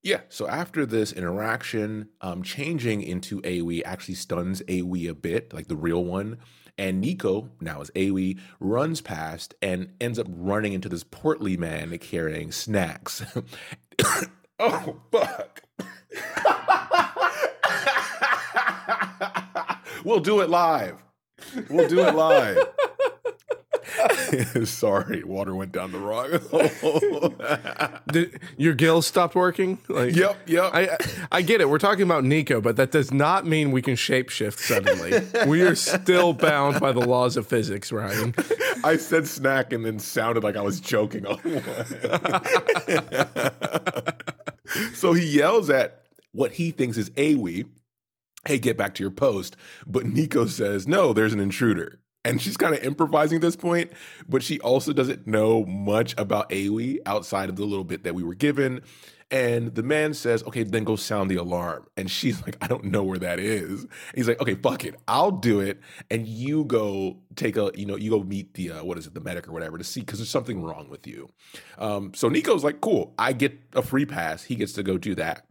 Yeah. 0.04 0.22
So 0.30 0.48
after 0.48 0.86
this 0.86 1.12
interaction, 1.12 2.10
um, 2.22 2.42
changing 2.44 3.02
into 3.04 3.42
Aoi 3.46 3.82
actually 3.86 4.16
stuns 4.16 4.62
Aoi 4.68 5.08
a 5.10 5.14
bit, 5.14 5.54
like 5.54 5.68
the 5.68 5.76
real 5.76 6.04
one. 6.04 6.40
And 6.78 7.04
Neeko, 7.04 7.50
now 7.60 7.82
as 7.82 7.92
Aoi, 7.96 8.36
runs 8.60 9.02
past 9.02 9.54
and 9.62 9.90
ends 10.02 10.18
up 10.18 10.28
running 10.30 10.74
into 10.74 10.90
this 10.90 11.04
portly 11.04 11.56
man 11.58 11.96
carrying 12.00 12.52
snacks. 12.52 13.24
oh, 14.60 15.02
fuck. 15.12 15.62
we'll 20.04 20.20
do 20.20 20.42
it 20.42 20.50
live. 20.50 21.04
We'll 21.70 21.88
do 21.88 22.00
it 22.00 22.16
live. 22.16 22.58
Sorry, 24.66 25.24
water 25.24 25.56
went 25.56 25.72
down 25.72 25.92
the 25.92 26.00
wrong 26.00 26.32
hole. 26.50 27.34
Did, 28.12 28.40
your 28.58 28.74
gills 28.74 29.08
stopped 29.08 29.36
working? 29.36 29.80
Like, 29.88 30.16
yep, 30.16 30.38
yep. 30.48 30.72
I 30.74 30.98
I 31.32 31.42
get 31.42 31.62
it. 31.62 31.70
We're 31.70 31.80
talking 31.80 32.04
about 32.04 32.24
Neeko, 32.24 32.62
but 32.62 32.76
that 32.78 32.92
does 32.92 33.12
not 33.12 33.46
mean 33.46 33.72
we 33.72 33.82
can 33.82 33.96
shapeshift 33.96 34.60
suddenly. 34.60 35.22
we 35.48 35.62
are 35.62 35.76
still 35.76 36.34
bound 36.34 36.80
by 36.80 36.92
the 36.92 37.00
laws 37.02 37.38
of 37.38 37.48
physics, 37.48 37.92
Ryan. 37.92 38.34
I 38.84 38.98
said 38.98 39.28
snack 39.28 39.74
and 39.74 39.86
then 39.86 40.00
sounded 40.00 40.44
like 40.44 40.56
I 40.56 40.62
was 40.62 40.80
joking. 40.80 41.26
so 44.94 45.14
he 45.14 45.26
yells 45.26 45.70
at 45.70 46.04
what 46.32 46.54
he 46.54 46.72
thinks 46.72 46.98
is 46.98 47.12
Aoi, 47.18 47.66
hey, 48.46 48.58
get 48.58 48.78
back 48.78 48.96
to 48.96 49.04
your 49.04 49.12
post. 49.12 49.56
But 49.86 50.06
Nico 50.06 50.46
says, 50.46 50.88
no, 50.88 51.14
there's 51.14 51.34
an 51.34 51.40
intruder. 51.40 52.00
And 52.24 52.42
she's 52.42 52.56
kind 52.56 52.76
of 52.76 52.84
improvising 52.84 53.38
at 53.38 53.42
this 53.42 53.56
point, 53.56 53.92
but 54.30 54.44
she 54.44 54.60
also 54.60 54.94
doesn't 54.94 55.26
know 55.26 55.66
much 55.66 56.14
about 56.20 56.52
Aoi 56.54 56.98
outside 57.06 57.50
of 57.50 57.56
the 57.56 57.66
little 57.66 57.84
bit 57.84 58.04
that 58.04 58.14
we 58.14 58.24
were 58.24 58.36
given. 58.36 58.82
And 59.32 59.74
the 59.74 59.82
man 59.82 60.14
says, 60.14 60.44
okay, 60.44 60.64
then 60.64 60.84
go 60.84 60.98
sound 60.98 61.32
the 61.32 61.38
alarm. 61.38 61.88
And 61.96 62.12
she's 62.12 62.42
like, 62.42 62.58
I 62.62 62.68
don't 62.68 62.84
know 62.84 63.02
where 63.02 63.18
that 63.18 63.40
is. 63.40 63.84
And 63.84 63.90
he's 64.14 64.28
like, 64.28 64.42
okay, 64.42 64.56
fuck 64.56 64.84
it. 64.84 65.00
I'll 65.08 65.32
do 65.32 65.62
it. 65.62 65.80
And 66.12 66.28
you 66.28 66.66
go 66.66 67.18
take 67.38 67.56
a, 67.56 67.72
you 67.74 67.86
know, 67.86 67.96
you 67.96 68.10
go 68.10 68.22
meet 68.22 68.54
the, 68.56 68.72
uh, 68.72 68.84
what 68.84 68.98
is 68.98 69.08
it, 69.08 69.14
the 69.14 69.22
medic 69.22 69.48
or 69.48 69.54
whatever 69.54 69.78
to 69.78 69.86
see, 69.86 70.02
because 70.02 70.20
there's 70.20 70.30
something 70.30 70.62
wrong 70.62 70.90
with 70.90 71.08
you. 71.08 71.30
Um, 71.78 72.14
so 72.14 72.30
Neeko's 72.30 72.64
like, 72.64 72.82
cool, 72.82 73.14
I 73.18 73.32
get 73.32 73.58
a 73.74 73.82
free 73.82 74.06
pass. 74.06 74.44
He 74.44 74.56
gets 74.56 74.74
to 74.74 74.84
go 74.84 74.98
do 74.98 75.16
that 75.16 75.46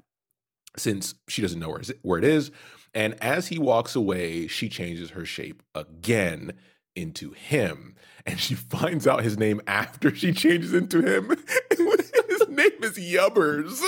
since 0.77 1.15
she 1.29 1.43
doesn't 1.43 1.59
know 1.61 1.77
where, 2.03 2.19
it 2.19 2.25
is. 2.25 2.51
And 2.95 3.15
as 3.23 3.49
he 3.49 3.59
walks 3.59 3.95
away, 3.95 4.47
she 4.47 4.69
changes 4.69 5.11
her 5.11 5.25
shape 5.25 5.63
again 5.75 6.53
into 6.95 7.33
him. 7.33 7.97
And 8.27 8.39
she 8.39 8.55
finds 8.55 9.07
out 9.07 9.23
his 9.23 9.39
name 9.39 9.63
after 9.67 10.15
she 10.15 10.33
changes 10.33 10.75
into 10.75 11.01
him. 11.01 11.31
his 11.71 12.49
name 12.49 12.85
is 12.85 12.99
Yubbers. 12.99 13.81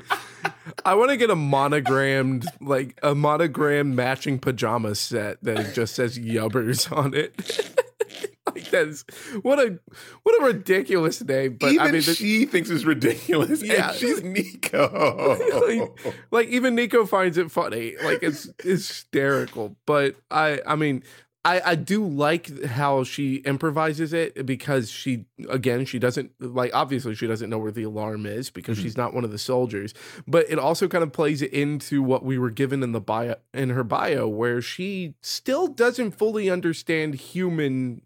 I 0.84 0.94
want 0.94 1.10
to 1.10 1.18
get 1.18 1.28
a 1.28 1.36
monogrammed, 1.36 2.46
like 2.62 2.98
a 3.02 3.14
monogrammed 3.14 3.94
matching 3.94 4.38
pajama 4.38 4.94
set 4.94 5.44
that 5.44 5.74
just 5.74 5.94
says 5.94 6.18
Yubbers 6.18 6.90
on 6.90 7.12
it. 7.12 7.38
That's 8.70 9.04
what 9.42 9.58
a 9.58 9.78
what 10.22 10.40
a 10.40 10.44
ridiculous 10.44 11.22
name. 11.22 11.56
But 11.58 11.72
even 11.72 11.86
I 11.86 11.92
mean, 11.92 12.02
she 12.02 12.46
thinks 12.46 12.70
it's 12.70 12.84
ridiculous. 12.84 13.62
Yeah, 13.62 13.90
and 13.90 13.98
she's 13.98 14.20
Neeko. 14.22 15.90
like, 15.90 16.16
like 16.30 16.48
even 16.48 16.76
Neeko 16.76 17.08
finds 17.08 17.38
it 17.38 17.50
funny. 17.50 17.94
Like 18.02 18.22
it's 18.22 18.48
hysterical. 18.62 19.76
But 19.86 20.16
I, 20.30 20.60
I 20.66 20.76
mean, 20.76 21.02
I, 21.44 21.62
I 21.64 21.74
do 21.76 22.06
like 22.06 22.64
how 22.64 23.04
she 23.04 23.36
improvises 23.36 24.12
it 24.12 24.44
because 24.44 24.90
she 24.90 25.24
again 25.48 25.86
she 25.86 25.98
doesn't 25.98 26.32
like 26.40 26.72
obviously 26.74 27.14
she 27.14 27.26
doesn't 27.26 27.48
know 27.48 27.58
where 27.58 27.70
the 27.70 27.84
alarm 27.84 28.26
is 28.26 28.50
because 28.50 28.76
mm-hmm. 28.76 28.84
she's 28.84 28.96
not 28.98 29.14
one 29.14 29.24
of 29.24 29.30
the 29.30 29.38
soldiers 29.38 29.94
but 30.26 30.44
it 30.50 30.58
also 30.58 30.88
kind 30.88 31.02
of 31.02 31.12
plays 31.12 31.40
into 31.40 32.02
what 32.02 32.24
we 32.24 32.38
were 32.38 32.50
given 32.50 32.82
in 32.82 32.92
the 32.92 33.00
bio 33.00 33.36
in 33.54 33.70
her 33.70 33.84
bio 33.84 34.28
where 34.28 34.60
she 34.60 35.14
still 35.22 35.68
doesn't 35.68 36.10
fully 36.10 36.50
understand 36.50 37.14
human 37.14 38.02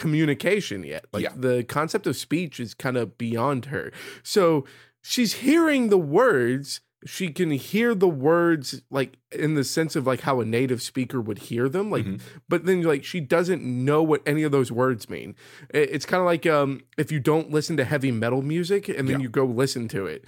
communication 0.00 0.82
yet. 0.82 1.04
Like 1.12 1.24
yeah. 1.24 1.32
the 1.36 1.62
concept 1.62 2.06
of 2.06 2.16
speech 2.16 2.58
is 2.58 2.72
kind 2.72 2.96
of 2.96 3.18
beyond 3.18 3.66
her. 3.66 3.92
So 4.22 4.64
she's 5.02 5.34
hearing 5.34 5.90
the 5.90 5.98
words. 5.98 6.80
She 7.04 7.28
can 7.28 7.50
hear 7.50 7.94
the 7.94 8.08
words 8.08 8.80
like 8.90 9.18
in 9.30 9.56
the 9.56 9.64
sense 9.64 9.96
of 9.96 10.06
like 10.06 10.22
how 10.22 10.40
a 10.40 10.46
native 10.46 10.80
speaker 10.80 11.20
would 11.20 11.38
hear 11.38 11.68
them. 11.68 11.90
Like, 11.90 12.06
mm-hmm. 12.06 12.26
but 12.48 12.64
then 12.64 12.82
like 12.82 13.04
she 13.04 13.20
doesn't 13.20 13.62
know 13.62 14.02
what 14.02 14.22
any 14.24 14.42
of 14.42 14.52
those 14.52 14.72
words 14.72 15.10
mean. 15.10 15.34
It's 15.68 16.06
kind 16.06 16.20
of 16.22 16.26
like 16.26 16.46
um 16.46 16.80
if 16.96 17.12
you 17.12 17.20
don't 17.20 17.50
listen 17.50 17.76
to 17.76 17.84
heavy 17.84 18.10
metal 18.10 18.40
music 18.40 18.88
and 18.88 19.06
then 19.06 19.20
yeah. 19.20 19.24
you 19.24 19.28
go 19.28 19.44
listen 19.44 19.86
to 19.88 20.06
it 20.06 20.24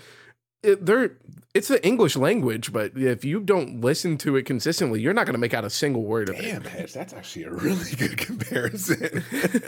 it, 0.62 0.86
they're 0.86 1.16
it's 1.54 1.68
the 1.68 1.84
English 1.86 2.16
language, 2.16 2.72
but 2.72 2.92
if 2.96 3.24
you 3.24 3.40
don't 3.40 3.80
listen 3.80 4.16
to 4.18 4.36
it 4.36 4.46
consistently, 4.46 5.00
you're 5.00 5.12
not 5.12 5.26
going 5.26 5.34
to 5.34 5.40
make 5.40 5.52
out 5.52 5.64
a 5.64 5.70
single 5.70 6.02
word 6.02 6.30
of 6.30 6.36
Damn, 6.36 6.62
it. 6.62 6.72
Damn, 6.72 6.86
that's 6.86 7.12
actually 7.12 7.44
a 7.44 7.50
really 7.50 7.90
good 7.98 8.16
comparison. 8.16 9.22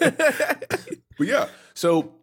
but 1.19 1.27
yeah, 1.27 1.49
so 1.75 2.15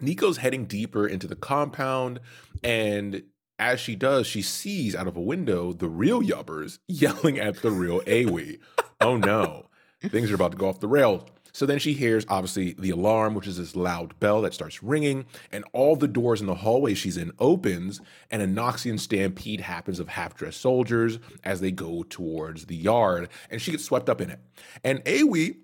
Neeko's 0.00 0.38
heading 0.38 0.64
deeper 0.64 1.06
into 1.06 1.28
the 1.28 1.36
compound, 1.36 2.20
and 2.64 3.22
as 3.58 3.78
she 3.78 3.94
does, 3.94 4.26
she 4.26 4.42
sees 4.42 4.96
out 4.96 5.06
of 5.06 5.16
a 5.16 5.20
window 5.20 5.72
the 5.72 5.88
real 5.88 6.20
yubbers 6.20 6.78
yelling 6.88 7.38
at 7.38 7.62
the 7.62 7.70
real 7.70 8.02
Aoi. 8.08 8.58
oh 9.00 9.16
no, 9.16 9.66
things 10.02 10.30
are 10.30 10.34
about 10.34 10.52
to 10.52 10.58
go 10.58 10.68
off 10.68 10.80
the 10.80 10.88
rails. 10.88 11.22
So 11.52 11.66
then 11.66 11.78
she 11.78 11.92
hears, 11.92 12.24
obviously, 12.28 12.74
the 12.78 12.90
alarm, 12.90 13.34
which 13.34 13.46
is 13.46 13.58
this 13.58 13.76
loud 13.76 14.18
bell 14.20 14.42
that 14.42 14.54
starts 14.54 14.82
ringing, 14.82 15.26
and 15.52 15.64
all 15.72 15.96
the 15.96 16.08
doors 16.08 16.40
in 16.40 16.46
the 16.46 16.54
hallway 16.54 16.94
she's 16.94 17.16
in 17.16 17.32
opens, 17.38 18.00
and 18.30 18.42
a 18.42 18.46
Noxian 18.46 18.98
stampede 18.98 19.60
happens 19.60 19.98
of 19.98 20.08
half-dressed 20.08 20.60
soldiers 20.60 21.18
as 21.44 21.60
they 21.60 21.70
go 21.70 22.04
towards 22.08 22.66
the 22.66 22.76
yard, 22.76 23.28
and 23.50 23.60
she 23.60 23.70
gets 23.70 23.84
swept 23.84 24.08
up 24.08 24.20
in 24.20 24.30
it. 24.30 24.40
And 24.84 25.02
Aoi 25.06 25.56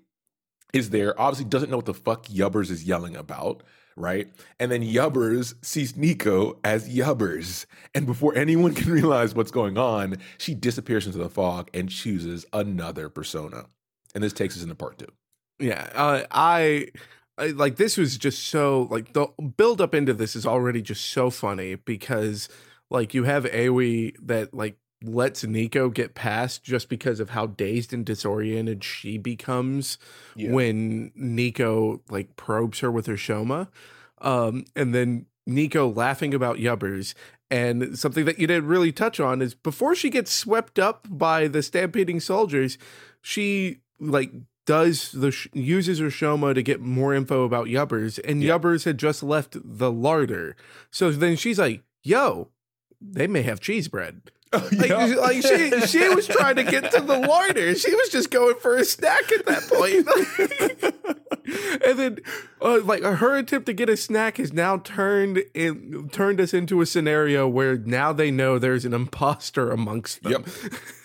is 0.73 0.89
there, 0.89 1.19
obviously 1.19 1.45
doesn't 1.45 1.69
know 1.69 1.77
what 1.77 1.85
the 1.85 1.93
fuck 1.93 2.25
Yubbers 2.25 2.69
is 2.69 2.83
yelling 2.83 3.15
about, 3.15 3.63
right? 3.95 4.29
And 4.59 4.71
then 4.71 4.83
Yubbers 4.83 5.53
sees 5.63 5.93
Neeko 5.93 6.57
as 6.63 6.93
Yubbers. 6.93 7.65
And 7.93 8.05
before 8.05 8.35
anyone 8.35 8.73
can 8.75 8.91
realize 8.91 9.33
what's 9.33 9.51
going 9.51 9.77
on, 9.77 10.17
she 10.37 10.53
disappears 10.53 11.05
into 11.05 11.17
the 11.17 11.29
fog 11.29 11.69
and 11.73 11.89
chooses 11.89 12.45
another 12.51 13.09
persona. 13.09 13.67
And 14.13 14.23
this 14.23 14.33
takes 14.33 14.57
us 14.57 14.63
into 14.63 14.75
part 14.75 14.99
two. 14.99 15.07
Yeah, 15.59 15.89
uh, 15.93 16.23
I, 16.31 16.87
I 17.37 17.47
like 17.47 17.77
this 17.77 17.97
was 17.97 18.17
just 18.17 18.47
so 18.47 18.87
like 18.91 19.13
the 19.13 19.27
build 19.57 19.81
up 19.81 19.95
into 19.95 20.13
this 20.13 20.35
is 20.35 20.45
already 20.45 20.81
just 20.81 21.05
so 21.05 21.29
funny 21.29 21.75
because 21.75 22.49
like 22.89 23.13
you 23.13 23.23
have 23.23 23.45
Aoi 23.45 24.13
that 24.21 24.53
like 24.53 24.77
lets 25.03 25.43
Neeko 25.43 25.93
get 25.93 26.15
past 26.15 26.63
just 26.63 26.89
because 26.89 27.19
of 27.19 27.31
how 27.31 27.47
dazed 27.47 27.93
and 27.93 28.05
disoriented 28.05 28.83
she 28.83 29.17
becomes 29.17 29.97
yeah. 30.35 30.51
when 30.51 31.11
Neeko 31.11 32.01
like 32.09 32.35
probes 32.35 32.79
her 32.79 32.91
with 32.91 33.05
her 33.05 33.15
Shoma. 33.15 33.67
Um, 34.21 34.65
and 34.75 34.95
then 34.95 35.25
Neeko 35.47 35.95
laughing 35.95 36.33
about 36.33 36.57
yubbers. 36.57 37.13
And 37.51 37.97
something 37.97 38.25
that 38.25 38.39
you 38.39 38.47
didn't 38.47 38.67
really 38.67 38.91
touch 38.91 39.19
on 39.19 39.41
is 39.41 39.53
before 39.53 39.93
she 39.93 40.09
gets 40.09 40.31
swept 40.31 40.79
up 40.79 41.05
by 41.09 41.47
the 41.47 41.61
stampeding 41.61 42.19
soldiers, 42.19 42.77
she 43.21 43.81
like 43.99 44.31
does 44.65 45.11
the 45.11 45.31
sh- 45.31 45.47
uses 45.53 45.99
her 45.99 46.07
Shoma 46.07 46.53
to 46.53 46.61
get 46.61 46.81
more 46.81 47.13
info 47.13 47.43
about 47.43 47.67
Yubbers, 47.67 48.19
and 48.23 48.41
yeah. 48.41 48.57
Yubbers 48.57 48.85
had 48.85 48.97
just 48.97 49.23
left 49.23 49.57
the 49.63 49.91
larder. 49.91 50.55
So 50.91 51.11
then 51.11 51.35
she's 51.35 51.59
like, 51.59 51.83
"Yo, 52.03 52.49
they 53.01 53.27
may 53.27 53.43
have 53.43 53.59
cheese 53.59 53.87
bread." 53.87 54.21
Oh, 54.53 54.69
like, 54.77 54.89
yeah. 54.89 55.05
like 55.15 55.41
she 55.41 55.81
she 55.81 56.07
was 56.15 56.27
trying 56.27 56.55
to 56.55 56.63
get 56.63 56.89
to 56.91 57.01
the 57.01 57.17
larder. 57.17 57.75
She 57.75 57.93
was 57.93 58.07
just 58.07 58.31
going 58.31 58.55
for 58.55 58.77
a 58.77 58.85
snack 58.85 59.29
at 59.33 59.45
that 59.47 59.63
point. 59.63 60.07
and 61.85 61.99
then, 61.99 62.19
uh, 62.61 62.79
like 62.81 63.03
her 63.03 63.35
attempt 63.35 63.65
to 63.65 63.73
get 63.73 63.89
a 63.89 63.97
snack 63.97 64.37
has 64.37 64.53
now 64.53 64.77
turned 64.77 65.43
in 65.53 66.09
turned 66.09 66.39
us 66.39 66.53
into 66.53 66.79
a 66.79 66.85
scenario 66.85 67.49
where 67.49 67.77
now 67.77 68.13
they 68.13 68.31
know 68.31 68.57
there's 68.57 68.85
an 68.85 68.93
imposter 68.93 69.71
amongst 69.71 70.23
them. 70.23 70.45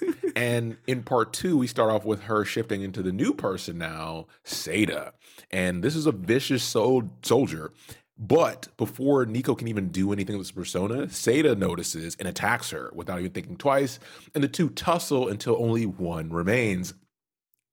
Yep. 0.03 0.15
and 0.37 0.77
in 0.87 1.03
part 1.03 1.33
two, 1.33 1.57
we 1.57 1.67
start 1.67 1.91
off 1.91 2.05
with 2.05 2.23
her 2.23 2.45
shifting 2.45 2.83
into 2.83 3.03
the 3.03 3.13
new 3.13 3.35
person 3.35 3.79
now, 3.79 4.27
Seda, 4.45 5.13
and 5.51 5.83
this 5.83 5.97
is 5.97 6.07
a 6.07 6.13
vicious 6.13 6.63
soul 6.63 7.11
soldier. 7.23 7.73
But 8.19 8.69
before 8.77 9.25
Neeko 9.25 9.57
can 9.57 9.69
even 9.69 9.89
do 9.89 10.13
anything 10.13 10.37
with 10.37 10.47
his 10.47 10.53
persona, 10.53 11.07
Seda 11.07 11.57
notices 11.57 12.17
and 12.19 12.29
attacks 12.29 12.71
her 12.71 12.91
without 12.95 13.19
even 13.19 13.33
thinking 13.33 13.57
twice, 13.57 13.99
and 14.35 14.45
the 14.45 14.49
two 14.49 14.69
tussle 14.69 15.29
until 15.29 15.57
only 15.57 15.87
one 15.87 16.31
remains. 16.31 16.93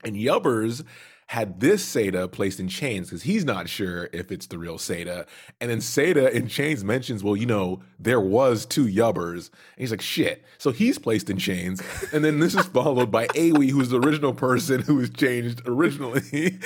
And 0.05 0.15
Yubbers 0.15 0.85
had 1.27 1.59
this 1.59 1.85
Seda 1.85 2.31
placed 2.31 2.59
in 2.59 2.69
chains 2.69 3.09
because 3.09 3.23
he's 3.23 3.43
not 3.43 3.67
sure 3.67 4.09
if 4.13 4.31
it's 4.31 4.47
the 4.47 4.57
real 4.57 4.77
Seda. 4.77 5.27
And 5.59 5.69
then 5.69 5.79
Seda 5.79 6.31
in 6.31 6.47
chains 6.47 6.85
mentions, 6.85 7.21
well, 7.21 7.35
you 7.35 7.45
know, 7.45 7.81
there 7.99 8.21
was 8.21 8.65
two 8.65 8.85
Yubbers. 8.85 9.49
And 9.49 9.79
he's 9.79 9.91
like, 9.91 10.01
shit. 10.01 10.45
So 10.57 10.71
he's 10.71 10.97
placed 10.97 11.29
in 11.29 11.37
chains. 11.37 11.81
And 12.13 12.23
then 12.23 12.39
this 12.39 12.55
is 12.55 12.65
followed 12.67 13.11
by 13.11 13.27
Awi, 13.27 13.69
who's 13.71 13.89
the 13.89 13.99
original 13.99 14.33
person 14.33 14.81
who 14.81 14.95
was 14.95 15.09
changed 15.09 15.61
originally. 15.65 16.21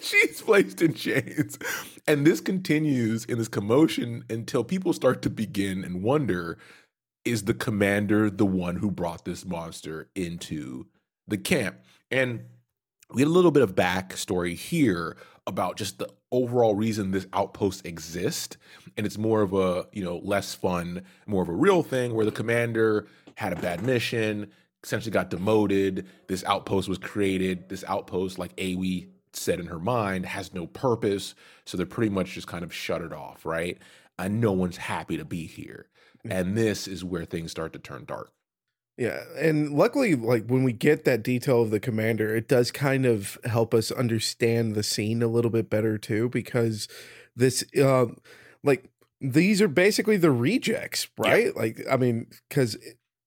She's 0.00 0.42
placed 0.42 0.80
in 0.80 0.94
chains. 0.94 1.58
And 2.06 2.24
this 2.24 2.40
continues 2.40 3.24
in 3.24 3.38
this 3.38 3.48
commotion 3.48 4.24
until 4.30 4.62
people 4.62 4.92
start 4.92 5.22
to 5.22 5.30
begin 5.30 5.84
and 5.84 6.02
wonder 6.04 6.56
is 7.24 7.44
the 7.44 7.54
commander 7.54 8.30
the 8.30 8.46
one 8.46 8.76
who 8.76 8.90
brought 8.90 9.24
this 9.24 9.44
monster 9.44 10.08
into 10.14 10.86
the 11.26 11.36
camp? 11.36 11.78
And 12.10 12.44
we 13.12 13.22
had 13.22 13.28
a 13.28 13.32
little 13.32 13.50
bit 13.50 13.62
of 13.62 13.74
backstory 13.74 14.54
here 14.54 15.16
about 15.46 15.76
just 15.76 15.98
the 15.98 16.08
overall 16.30 16.74
reason 16.74 17.10
this 17.10 17.26
outpost 17.32 17.86
exists 17.86 18.56
and 18.96 19.06
it's 19.06 19.16
more 19.16 19.40
of 19.40 19.54
a 19.54 19.86
you 19.92 20.04
know 20.04 20.18
less 20.18 20.54
fun 20.54 21.02
more 21.26 21.42
of 21.42 21.48
a 21.48 21.52
real 21.52 21.82
thing 21.82 22.14
where 22.14 22.26
the 22.26 22.32
commander 22.32 23.06
had 23.36 23.52
a 23.52 23.56
bad 23.56 23.82
mission 23.82 24.50
essentially 24.84 25.10
got 25.10 25.30
demoted 25.30 26.06
this 26.26 26.44
outpost 26.44 26.86
was 26.86 26.98
created 26.98 27.68
this 27.70 27.82
outpost 27.88 28.38
like 28.38 28.54
awi 28.56 29.08
said 29.32 29.60
in 29.60 29.66
her 29.66 29.78
mind 29.78 30.26
has 30.26 30.52
no 30.52 30.66
purpose 30.66 31.34
so 31.64 31.76
they're 31.76 31.86
pretty 31.86 32.10
much 32.10 32.32
just 32.32 32.46
kind 32.46 32.64
of 32.64 32.74
shut 32.74 33.02
it 33.02 33.12
off 33.12 33.44
right? 33.44 33.78
And 34.18 34.40
no 34.40 34.52
one's 34.52 34.76
happy 34.76 35.16
to 35.16 35.24
be 35.24 35.46
here. 35.46 35.86
Mm-hmm. 36.18 36.32
And 36.32 36.58
this 36.58 36.88
is 36.88 37.04
where 37.04 37.24
things 37.24 37.50
start 37.50 37.72
to 37.74 37.78
turn 37.78 38.04
dark 38.04 38.32
Yeah, 38.98 39.22
and 39.36 39.70
luckily, 39.70 40.16
like 40.16 40.48
when 40.48 40.64
we 40.64 40.72
get 40.72 41.04
that 41.04 41.22
detail 41.22 41.62
of 41.62 41.70
the 41.70 41.78
commander, 41.78 42.34
it 42.34 42.48
does 42.48 42.72
kind 42.72 43.06
of 43.06 43.38
help 43.44 43.72
us 43.72 43.92
understand 43.92 44.74
the 44.74 44.82
scene 44.82 45.22
a 45.22 45.28
little 45.28 45.52
bit 45.52 45.70
better 45.70 45.98
too, 45.98 46.28
because 46.28 46.88
this, 47.36 47.62
uh, 47.80 48.06
like, 48.64 48.90
these 49.20 49.62
are 49.62 49.68
basically 49.68 50.16
the 50.16 50.32
rejects, 50.32 51.06
right? 51.16 51.56
Like, 51.56 51.80
I 51.88 51.96
mean, 51.96 52.26
because 52.48 52.76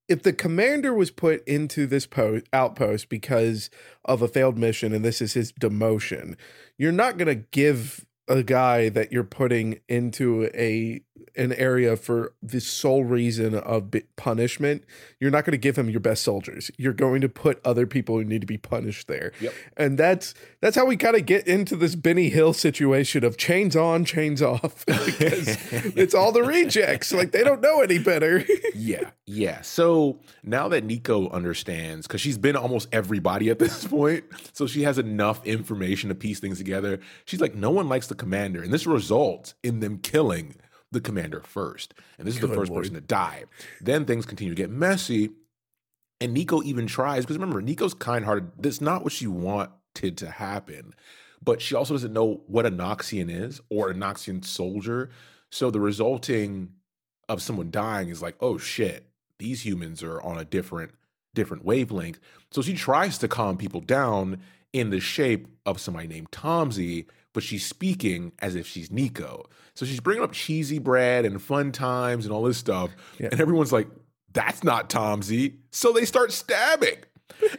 if 0.08 0.22
the 0.22 0.34
commander 0.34 0.92
was 0.92 1.10
put 1.10 1.42
into 1.48 1.86
this 1.86 2.04
post 2.04 2.44
outpost 2.52 3.08
because 3.08 3.70
of 4.04 4.20
a 4.20 4.28
failed 4.28 4.58
mission, 4.58 4.92
and 4.92 5.02
this 5.02 5.22
is 5.22 5.32
his 5.32 5.52
demotion, 5.54 6.36
you're 6.76 6.92
not 6.92 7.16
gonna 7.16 7.34
give 7.34 8.04
a 8.28 8.42
guy 8.42 8.90
that 8.90 9.10
you're 9.10 9.24
putting 9.24 9.80
into 9.88 10.50
a 10.54 11.00
an 11.36 11.52
area 11.52 11.96
for 11.96 12.34
the 12.42 12.60
sole 12.60 13.04
reason 13.04 13.54
of 13.54 13.90
punishment 14.16 14.82
you're 15.20 15.30
not 15.30 15.44
going 15.44 15.52
to 15.52 15.58
give 15.58 15.76
him 15.76 15.88
your 15.90 16.00
best 16.00 16.22
soldiers 16.22 16.70
you're 16.78 16.92
going 16.92 17.20
to 17.20 17.28
put 17.28 17.60
other 17.64 17.86
people 17.86 18.16
who 18.16 18.24
need 18.24 18.40
to 18.40 18.46
be 18.46 18.58
punished 18.58 19.08
there 19.08 19.32
Yep. 19.40 19.54
and 19.76 19.98
that's 19.98 20.34
that's 20.60 20.76
how 20.76 20.84
we 20.86 20.96
kind 20.96 21.16
of 21.16 21.26
get 21.26 21.46
into 21.46 21.76
this 21.76 21.94
benny 21.94 22.28
hill 22.28 22.52
situation 22.52 23.24
of 23.24 23.36
chains 23.36 23.76
on 23.76 24.04
chains 24.04 24.40
off 24.42 24.84
because 25.06 25.58
it's 25.96 26.14
all 26.14 26.32
the 26.32 26.42
rejects 26.42 27.12
like 27.12 27.32
they 27.32 27.44
don't 27.44 27.60
know 27.60 27.80
any 27.80 27.98
better 27.98 28.44
yeah, 28.74 29.10
yeah. 29.26 29.60
So 29.60 30.18
now 30.42 30.68
that 30.68 30.86
Neeko 30.86 31.30
understands, 31.30 32.06
because 32.06 32.20
she's 32.20 32.38
been 32.38 32.56
almost 32.56 32.88
everybody 32.92 33.50
at 33.50 33.58
this 33.58 33.86
point, 33.86 34.24
so 34.52 34.66
she 34.66 34.82
has 34.82 34.98
enough 34.98 35.44
information 35.46 36.08
to 36.08 36.14
piece 36.14 36.40
things 36.40 36.58
together. 36.58 36.98
She's 37.26 37.40
like, 37.40 37.54
no 37.54 37.70
one 37.70 37.88
likes 37.88 38.06
the 38.06 38.14
commander, 38.14 38.62
and 38.62 38.72
this 38.72 38.86
results 38.86 39.54
in 39.62 39.80
them 39.80 39.98
killing 39.98 40.56
the 40.92 41.00
commander 41.00 41.40
first. 41.40 41.94
And 42.18 42.26
this 42.26 42.36
is 42.36 42.40
the 42.40 42.48
first 42.48 42.70
lord. 42.70 42.84
person 42.84 42.94
to 42.94 43.00
die. 43.00 43.44
Then 43.80 44.04
things 44.04 44.26
continue 44.26 44.54
to 44.54 44.62
get 44.62 44.70
messy, 44.70 45.30
and 46.20 46.36
Neeko 46.36 46.62
even 46.62 46.86
tries 46.86 47.24
because 47.24 47.36
remember, 47.36 47.60
Neeko's 47.60 47.94
kind-hearted. 47.94 48.52
That's 48.58 48.80
not 48.80 49.02
what 49.02 49.12
she 49.12 49.26
wanted 49.26 50.16
to 50.16 50.30
happen, 50.30 50.94
but 51.42 51.60
she 51.60 51.74
also 51.74 51.94
doesn't 51.94 52.12
know 52.12 52.42
what 52.46 52.66
a 52.66 52.70
Noxian 52.70 53.28
is 53.28 53.60
or 53.68 53.90
a 53.90 53.94
Noxian 53.94 54.44
soldier. 54.44 55.10
So 55.50 55.70
the 55.70 55.80
resulting 55.80 56.74
of 57.28 57.42
someone 57.42 57.70
dying 57.70 58.08
is 58.08 58.22
like, 58.22 58.36
oh 58.40 58.56
shit, 58.58 59.08
these 59.38 59.66
humans 59.66 60.02
are 60.02 60.22
on 60.22 60.38
a 60.38 60.44
different 60.44 60.92
different 61.34 61.64
wavelength. 61.64 62.20
So 62.50 62.62
she 62.62 62.74
tries 62.74 63.18
to 63.18 63.28
calm 63.28 63.56
people 63.56 63.80
down 63.80 64.42
in 64.72 64.90
the 64.90 65.00
shape 65.00 65.48
of 65.66 65.80
somebody 65.80 66.06
named 66.06 66.30
Tomsy, 66.30 67.06
but 67.32 67.42
she's 67.42 67.64
speaking 67.66 68.32
as 68.40 68.54
if 68.54 68.66
she's 68.66 68.88
Neeko. 68.90 69.44
So 69.74 69.86
she's 69.86 70.00
bringing 70.00 70.22
up 70.24 70.32
cheesy 70.32 70.78
bread 70.78 71.24
and 71.24 71.40
fun 71.40 71.72
times 71.72 72.24
and 72.26 72.32
all 72.34 72.42
this 72.42 72.58
stuff, 72.58 72.90
Yeah. 73.18 73.28
and 73.32 73.40
everyone's 73.40 73.72
like, 73.72 73.88
"That's 74.32 74.62
not 74.64 74.90
Tomsy." 74.90 75.54
So 75.70 75.92
they 75.92 76.04
start 76.04 76.32
stabbing. 76.32 76.98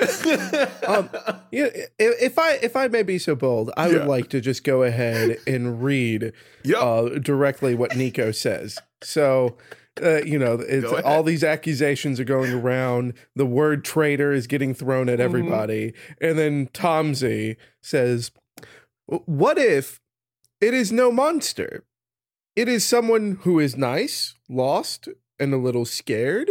um, 0.88 1.09
yeah, 1.51 1.66
i- 1.74 1.90
if 2.00 2.38
I 2.38 2.53
if 2.62 2.75
I 2.75 2.88
may 2.88 3.03
be 3.03 3.18
so 3.18 3.36
bold, 3.36 3.72
I 3.75 3.88
Yeah. 3.88 3.94
would 4.00 4.07
like 4.07 4.29
to 4.29 4.42
just 4.42 4.64
go 4.64 4.83
ahead 4.83 5.38
and 5.48 5.83
read 5.83 6.31
Yep. 6.64 6.77
uh, 6.81 7.09
directly 7.20 7.74
what 7.75 7.92
Neeko 7.92 8.33
says. 8.33 8.77
So, 9.01 9.57
uh, 10.01 10.24
you 10.24 10.38
know, 10.40 10.53
it's, 10.59 10.86
all 11.03 11.24
these 11.24 11.44
accusations 11.44 12.20
are 12.20 12.24
going 12.25 12.51
around. 12.53 13.14
The 13.36 13.46
word 13.46 13.83
traitor 13.83 14.31
is 14.31 14.48
getting 14.48 14.74
thrown 14.74 15.07
Mm-hmm. 15.07 15.14
at 15.14 15.20
everybody, 15.20 15.94
and 16.22 16.38
then 16.38 16.70
Tomsy 16.74 17.57
says, 17.81 18.31
"What 19.05 19.57
if 19.57 20.00
it 20.61 20.74
is 20.74 20.92
no 20.92 21.11
monster? 21.11 21.83
It 22.55 22.68
is 22.68 22.85
someone 22.85 23.39
who 23.42 23.59
is 23.59 23.75
nice, 23.75 24.35
lost, 24.50 25.09
and 25.39 25.53
a 25.53 25.57
little 25.57 25.85
scared." 25.85 26.50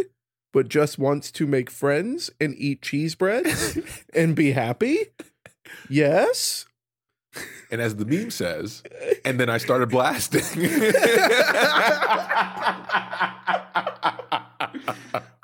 But 0.53 0.69
just 0.69 0.99
wants 0.99 1.31
to 1.33 1.47
make 1.47 1.71
friends 1.71 2.31
and 2.39 2.55
eat 2.59 2.83
cheese 2.83 3.15
bread 3.15 3.47
and 4.15 4.37
be 4.37 4.53
happy? 4.53 5.07
Yes. 5.89 6.67
and 7.71 7.81
as 7.81 7.97
the 7.97 8.05
meme 8.05 8.31
says, 8.31 8.83
and 9.25 9.41
then 9.41 9.49
I 9.49 9.57
started 9.57 9.89
blasting. 9.89 10.43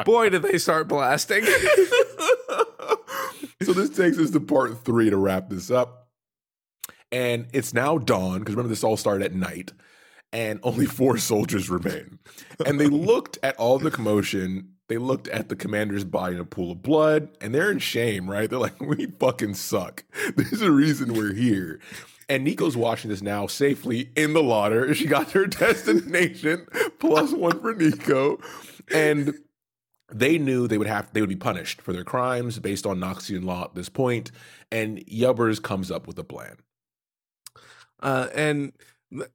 Boy, 0.05 0.29
did 0.31 0.42
they 0.42 0.59
start 0.59 0.88
blasting. 0.88 1.44
so 3.62 3.73
this 3.73 3.90
takes 3.90 4.18
us 4.18 4.31
to 4.31 4.40
part 4.40 4.85
three 4.85 5.11
to 5.11 5.16
wrap 5.16 5.49
this 5.49 5.71
up. 5.71 6.08
And 7.11 7.47
it's 7.53 7.73
now 7.73 7.99
dawn, 7.99 8.40
because 8.40 8.55
remember, 8.55 8.68
this 8.68 8.85
all 8.85 8.97
started 8.97 9.25
at 9.25 9.35
night, 9.35 9.73
and 10.33 10.61
only 10.62 10.87
four 10.87 11.18
soldiers 11.18 11.71
remain. 11.71 12.18
And 12.64 12.81
they 12.81 12.87
looked 12.87 13.38
at 13.42 13.57
all 13.57 13.79
the 13.79 13.90
commotion. 13.90 14.75
They 14.88 14.99
looked 14.99 15.29
at 15.29 15.49
the 15.49 15.57
commander's 15.57 16.05
body 16.05 16.35
in 16.35 16.40
a 16.40 16.44
pool 16.44 16.73
of 16.73 16.83
blood, 16.83 17.31
and 17.40 17.55
they're 17.55 17.71
in 17.71 17.79
shame, 17.79 18.31
right? 18.31 18.49
They're 18.49 18.59
like, 18.59 18.81
we 18.81 19.07
fucking 19.07 19.55
suck. 19.55 20.05
There's 20.37 20.62
a 20.62 20.71
reason 20.71 21.14
we're 21.14 21.35
here. 21.35 21.81
And 22.31 22.47
Neeko's 22.47 22.77
watching 22.77 23.09
this 23.09 23.23
now 23.23 23.47
safely 23.47 24.11
in 24.14 24.35
the 24.35 24.42
lauder. 24.42 24.94
She 24.94 25.07
got 25.07 25.33
her 25.33 25.47
destination, 25.47 26.66
plus 26.99 27.33
one 27.33 27.59
for 27.61 27.75
Neeko. 27.75 28.42
And 28.92 29.35
they 30.12 30.38
knew 30.38 30.66
they 30.66 30.79
would 30.79 30.87
have 30.87 31.12
they 31.12 31.21
would 31.21 31.29
be 31.29 31.37
punished 31.37 31.81
for 31.81 31.92
their 31.92 32.05
crimes 32.05 32.59
based 32.59 32.87
on 32.87 32.99
Noxian 32.99 33.44
law 33.44 33.64
at 33.64 33.75
this 33.75 33.88
point, 33.88 34.31
and 34.71 34.99
Yubbers 35.07 35.62
comes 35.62 35.90
up 35.90 36.07
with 36.07 36.18
a 36.18 36.25
plan. 36.25 36.57
Uh, 38.01 38.29
and 38.35 38.73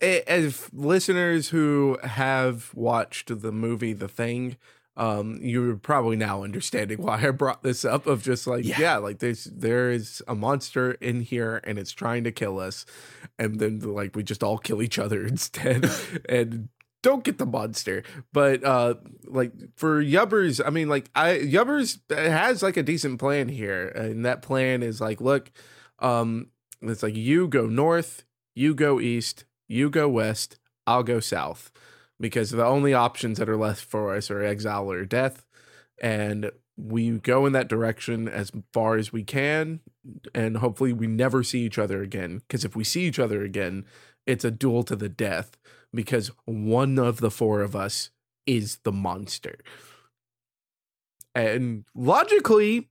as 0.01 0.69
listeners 0.73 1.49
who 1.49 1.97
have 2.03 2.71
watched 2.73 3.41
the 3.41 3.51
movie 3.51 3.93
The 3.93 4.07
Thing, 4.07 4.57
um, 4.95 5.39
you're 5.41 5.75
probably 5.75 6.15
now 6.15 6.43
understanding 6.43 7.01
why 7.01 7.27
I 7.27 7.31
brought 7.31 7.63
this 7.63 7.83
up. 7.83 8.05
Of 8.05 8.21
just 8.23 8.45
like, 8.45 8.63
Yeah. 8.63 8.79
yeah, 8.79 8.97
like 8.97 9.19
there's 9.19 9.45
there 9.45 9.89
is 9.89 10.21
a 10.27 10.35
monster 10.35 10.91
in 10.93 11.21
here 11.21 11.59
and 11.63 11.79
it's 11.79 11.91
trying 11.91 12.23
to 12.25 12.31
kill 12.31 12.59
us, 12.59 12.85
and 13.39 13.59
then 13.59 13.79
like 13.79 14.15
we 14.15 14.21
just 14.23 14.43
all 14.43 14.59
kill 14.59 14.81
each 14.83 14.99
other 14.99 15.25
instead, 15.27 15.89
and 16.29 16.69
don't 17.01 17.23
get 17.23 17.39
the 17.39 17.45
monster. 17.47 18.03
But 18.31 18.63
uh, 18.63 18.93
like 19.25 19.51
for 19.75 20.01
Yubbers, 20.01 20.61
I 20.63 20.69
mean, 20.69 20.89
like 20.89 21.09
I 21.15 21.39
Yubbers 21.39 21.97
has 22.15 22.61
like 22.61 22.77
a 22.77 22.83
decent 22.83 23.19
plan 23.19 23.49
here, 23.49 23.87
and 23.87 24.23
that 24.25 24.43
plan 24.43 24.83
is 24.83 25.01
like, 25.01 25.19
look, 25.19 25.51
um, 25.99 26.49
it's 26.83 27.01
like 27.01 27.15
you 27.15 27.47
go 27.47 27.65
north, 27.65 28.25
you 28.55 28.73
go 28.73 28.99
east, 28.99 29.45
you 29.67 29.89
go 29.89 30.07
west, 30.07 30.57
I'll 30.85 31.03
go 31.03 31.19
south. 31.19 31.71
Because 32.19 32.51
the 32.51 32.65
only 32.65 32.93
options 32.93 33.39
that 33.39 33.49
are 33.49 33.57
left 33.57 33.83
for 33.83 34.15
us 34.15 34.29
are 34.31 34.43
exile 34.43 34.89
or 34.91 35.03
death. 35.05 35.45
And 36.01 36.51
we 36.77 37.11
go 37.11 37.45
in 37.45 37.53
that 37.53 37.67
direction 37.67 38.27
as 38.27 38.51
far 38.71 38.95
as 38.97 39.11
we 39.11 39.23
can. 39.23 39.81
And 40.33 40.57
hopefully 40.57 40.93
we 40.93 41.07
never 41.07 41.43
see 41.43 41.61
each 41.61 41.77
other 41.77 42.01
again. 42.01 42.39
Because 42.39 42.63
if 42.63 42.75
we 42.75 42.83
see 42.83 43.01
each 43.03 43.19
other 43.19 43.43
again, 43.43 43.85
it's 44.25 44.45
a 44.45 44.51
duel 44.51 44.83
to 44.83 44.95
the 44.95 45.09
death. 45.09 45.57
Because 45.93 46.31
one 46.45 46.97
of 46.97 47.19
the 47.19 47.31
four 47.31 47.61
of 47.61 47.75
us 47.75 48.11
is 48.45 48.77
the 48.83 48.91
monster. 48.91 49.57
And 51.35 51.85
logically, 51.95 52.89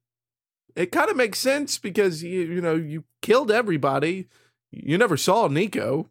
it 0.74 0.92
kind 0.92 1.10
of 1.10 1.16
makes 1.16 1.38
sense 1.38 1.78
because 1.78 2.22
you 2.22 2.40
you 2.40 2.60
know 2.60 2.74
you 2.74 3.04
killed 3.20 3.50
everybody. 3.50 4.28
You 4.72 4.98
never 4.98 5.16
saw 5.16 5.48
Neeko. 5.48 6.06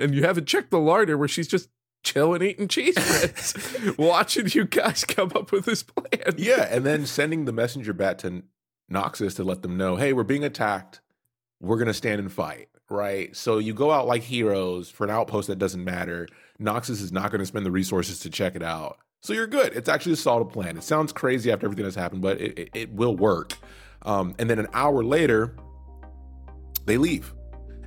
and 0.00 0.14
you 0.14 0.22
haven't 0.22 0.46
checked 0.46 0.70
the 0.70 0.78
larder 0.78 1.18
where 1.18 1.28
she's 1.28 1.48
just 1.48 1.68
chilling 2.04 2.42
eating 2.42 2.68
cheese 2.68 2.94
breads, 2.94 3.96
watching 3.98 4.48
you 4.50 4.64
guys 4.64 5.04
come 5.04 5.32
up 5.34 5.50
with 5.52 5.64
this 5.64 5.82
plan. 5.82 6.34
Yeah, 6.38 6.68
and 6.70 6.86
then 6.86 7.06
sending 7.06 7.44
the 7.44 7.52
messenger 7.52 7.92
bat 7.92 8.20
to 8.20 8.44
Noxus 8.90 9.36
to 9.36 9.44
let 9.44 9.62
them 9.62 9.76
know, 9.76 9.96
hey, 9.96 10.12
we're 10.12 10.22
being 10.22 10.44
attacked. 10.44 11.00
We're 11.60 11.76
gonna 11.78 11.92
stand 11.94 12.20
and 12.20 12.32
fight, 12.32 12.68
right? 12.88 13.34
So 13.34 13.58
you 13.58 13.74
go 13.74 13.90
out 13.90 14.06
like 14.06 14.22
heroes 14.22 14.88
for 14.88 15.04
an 15.04 15.10
outpost 15.10 15.48
that 15.48 15.58
doesn't 15.58 15.82
matter. 15.84 16.28
Noxus 16.60 17.02
is 17.02 17.10
not 17.12 17.32
gonna 17.32 17.46
spend 17.46 17.66
the 17.66 17.70
resources 17.70 18.20
to 18.20 18.30
check 18.30 18.54
it 18.54 18.62
out. 18.62 18.98
So 19.20 19.32
you're 19.32 19.48
good. 19.48 19.72
It's 19.74 19.88
actually 19.88 20.12
a 20.12 20.16
solid 20.16 20.50
plan. 20.50 20.76
It 20.76 20.84
sounds 20.84 21.12
crazy 21.12 21.50
after 21.50 21.66
everything 21.66 21.84
that's 21.84 21.96
happened, 21.96 22.22
but 22.22 22.40
it, 22.40 22.58
it, 22.58 22.70
it 22.74 22.92
will 22.92 23.16
work. 23.16 23.58
Um, 24.02 24.36
and 24.38 24.48
then 24.48 24.60
an 24.60 24.68
hour 24.72 25.02
later, 25.02 25.56
they 26.86 26.96
leave. 26.96 27.34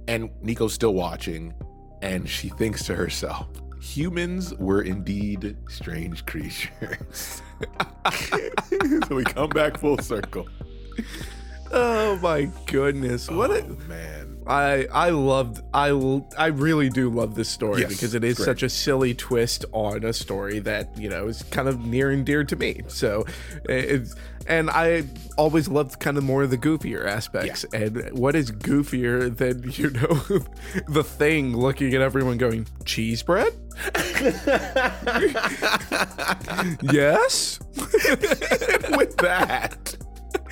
And 0.07 0.29
Neeko's 0.43 0.73
still 0.73 0.93
watching, 0.93 1.53
and 2.01 2.27
she 2.27 2.49
thinks 2.49 2.83
to 2.85 2.95
herself, 2.95 3.47
humans 3.81 4.53
were 4.55 4.81
indeed 4.81 5.57
strange 5.69 6.25
creatures. 6.25 7.41
so 9.07 9.15
we 9.15 9.23
come 9.23 9.49
back 9.49 9.77
full 9.77 9.97
circle. 9.97 10.47
Oh 11.71 12.17
my 12.19 12.49
goodness! 12.65 13.29
What 13.29 13.51
oh, 13.51 13.55
a 13.55 13.87
man. 13.87 14.30
I 14.47 14.87
I 14.91 15.09
loved 15.11 15.61
I 15.73 15.89
I 16.37 16.47
really 16.47 16.89
do 16.89 17.09
love 17.09 17.35
this 17.35 17.49
story 17.49 17.81
Yes, 17.81 17.89
because 17.91 18.13
it 18.15 18.23
is 18.23 18.37
great. 18.37 18.45
such 18.45 18.63
a 18.63 18.69
silly 18.69 19.13
twist 19.13 19.65
on 19.71 20.03
a 20.03 20.13
story 20.13 20.59
that 20.59 20.97
you 20.97 21.09
know 21.09 21.27
is 21.27 21.43
kind 21.43 21.67
of 21.67 21.85
near 21.85 22.09
and 22.11 22.25
dear 22.25 22.43
to 22.43 22.55
me. 22.55 22.81
So 22.87 23.25
it's 23.65 24.15
and 24.47 24.69
I 24.71 25.03
always 25.37 25.67
loved 25.67 25.99
kind 25.99 26.17
of 26.17 26.23
more 26.23 26.41
of 26.43 26.49
the 26.49 26.57
goofier 26.57 27.05
aspects. 27.05 27.63
And 27.73 28.11
what 28.17 28.35
is 28.35 28.51
goofier 28.51 29.35
than 29.35 29.71
you 29.75 29.91
know 29.91 30.15
the 30.87 31.03
thing 31.03 31.55
looking 31.55 31.93
at 31.93 32.01
everyone 32.01 32.37
going 32.37 32.65
cheese 32.85 33.21
bread? 33.21 33.53
yes. 36.91 37.59
with 38.97 39.15
that, 39.17 39.95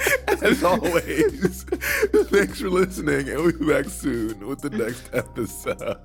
as 0.41 0.63
always, 0.63 1.63
thanks 1.63 2.61
for 2.61 2.69
listening, 2.69 3.29
and 3.29 3.43
we'll 3.43 3.57
be 3.57 3.65
back 3.65 3.85
soon 3.85 4.47
with 4.47 4.61
the 4.61 4.69
next 4.69 5.09
episode. 5.13 5.97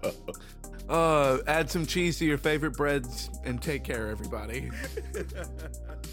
Uh, 0.89 1.39
add 1.47 1.71
some 1.71 1.87
cheese 1.87 2.19
to 2.19 2.25
your 2.25 2.39
favorite 2.39 2.77
breads 2.77 3.31
and 3.45 3.63
take 3.63 3.85
care, 3.85 4.09
everybody. 4.09 4.71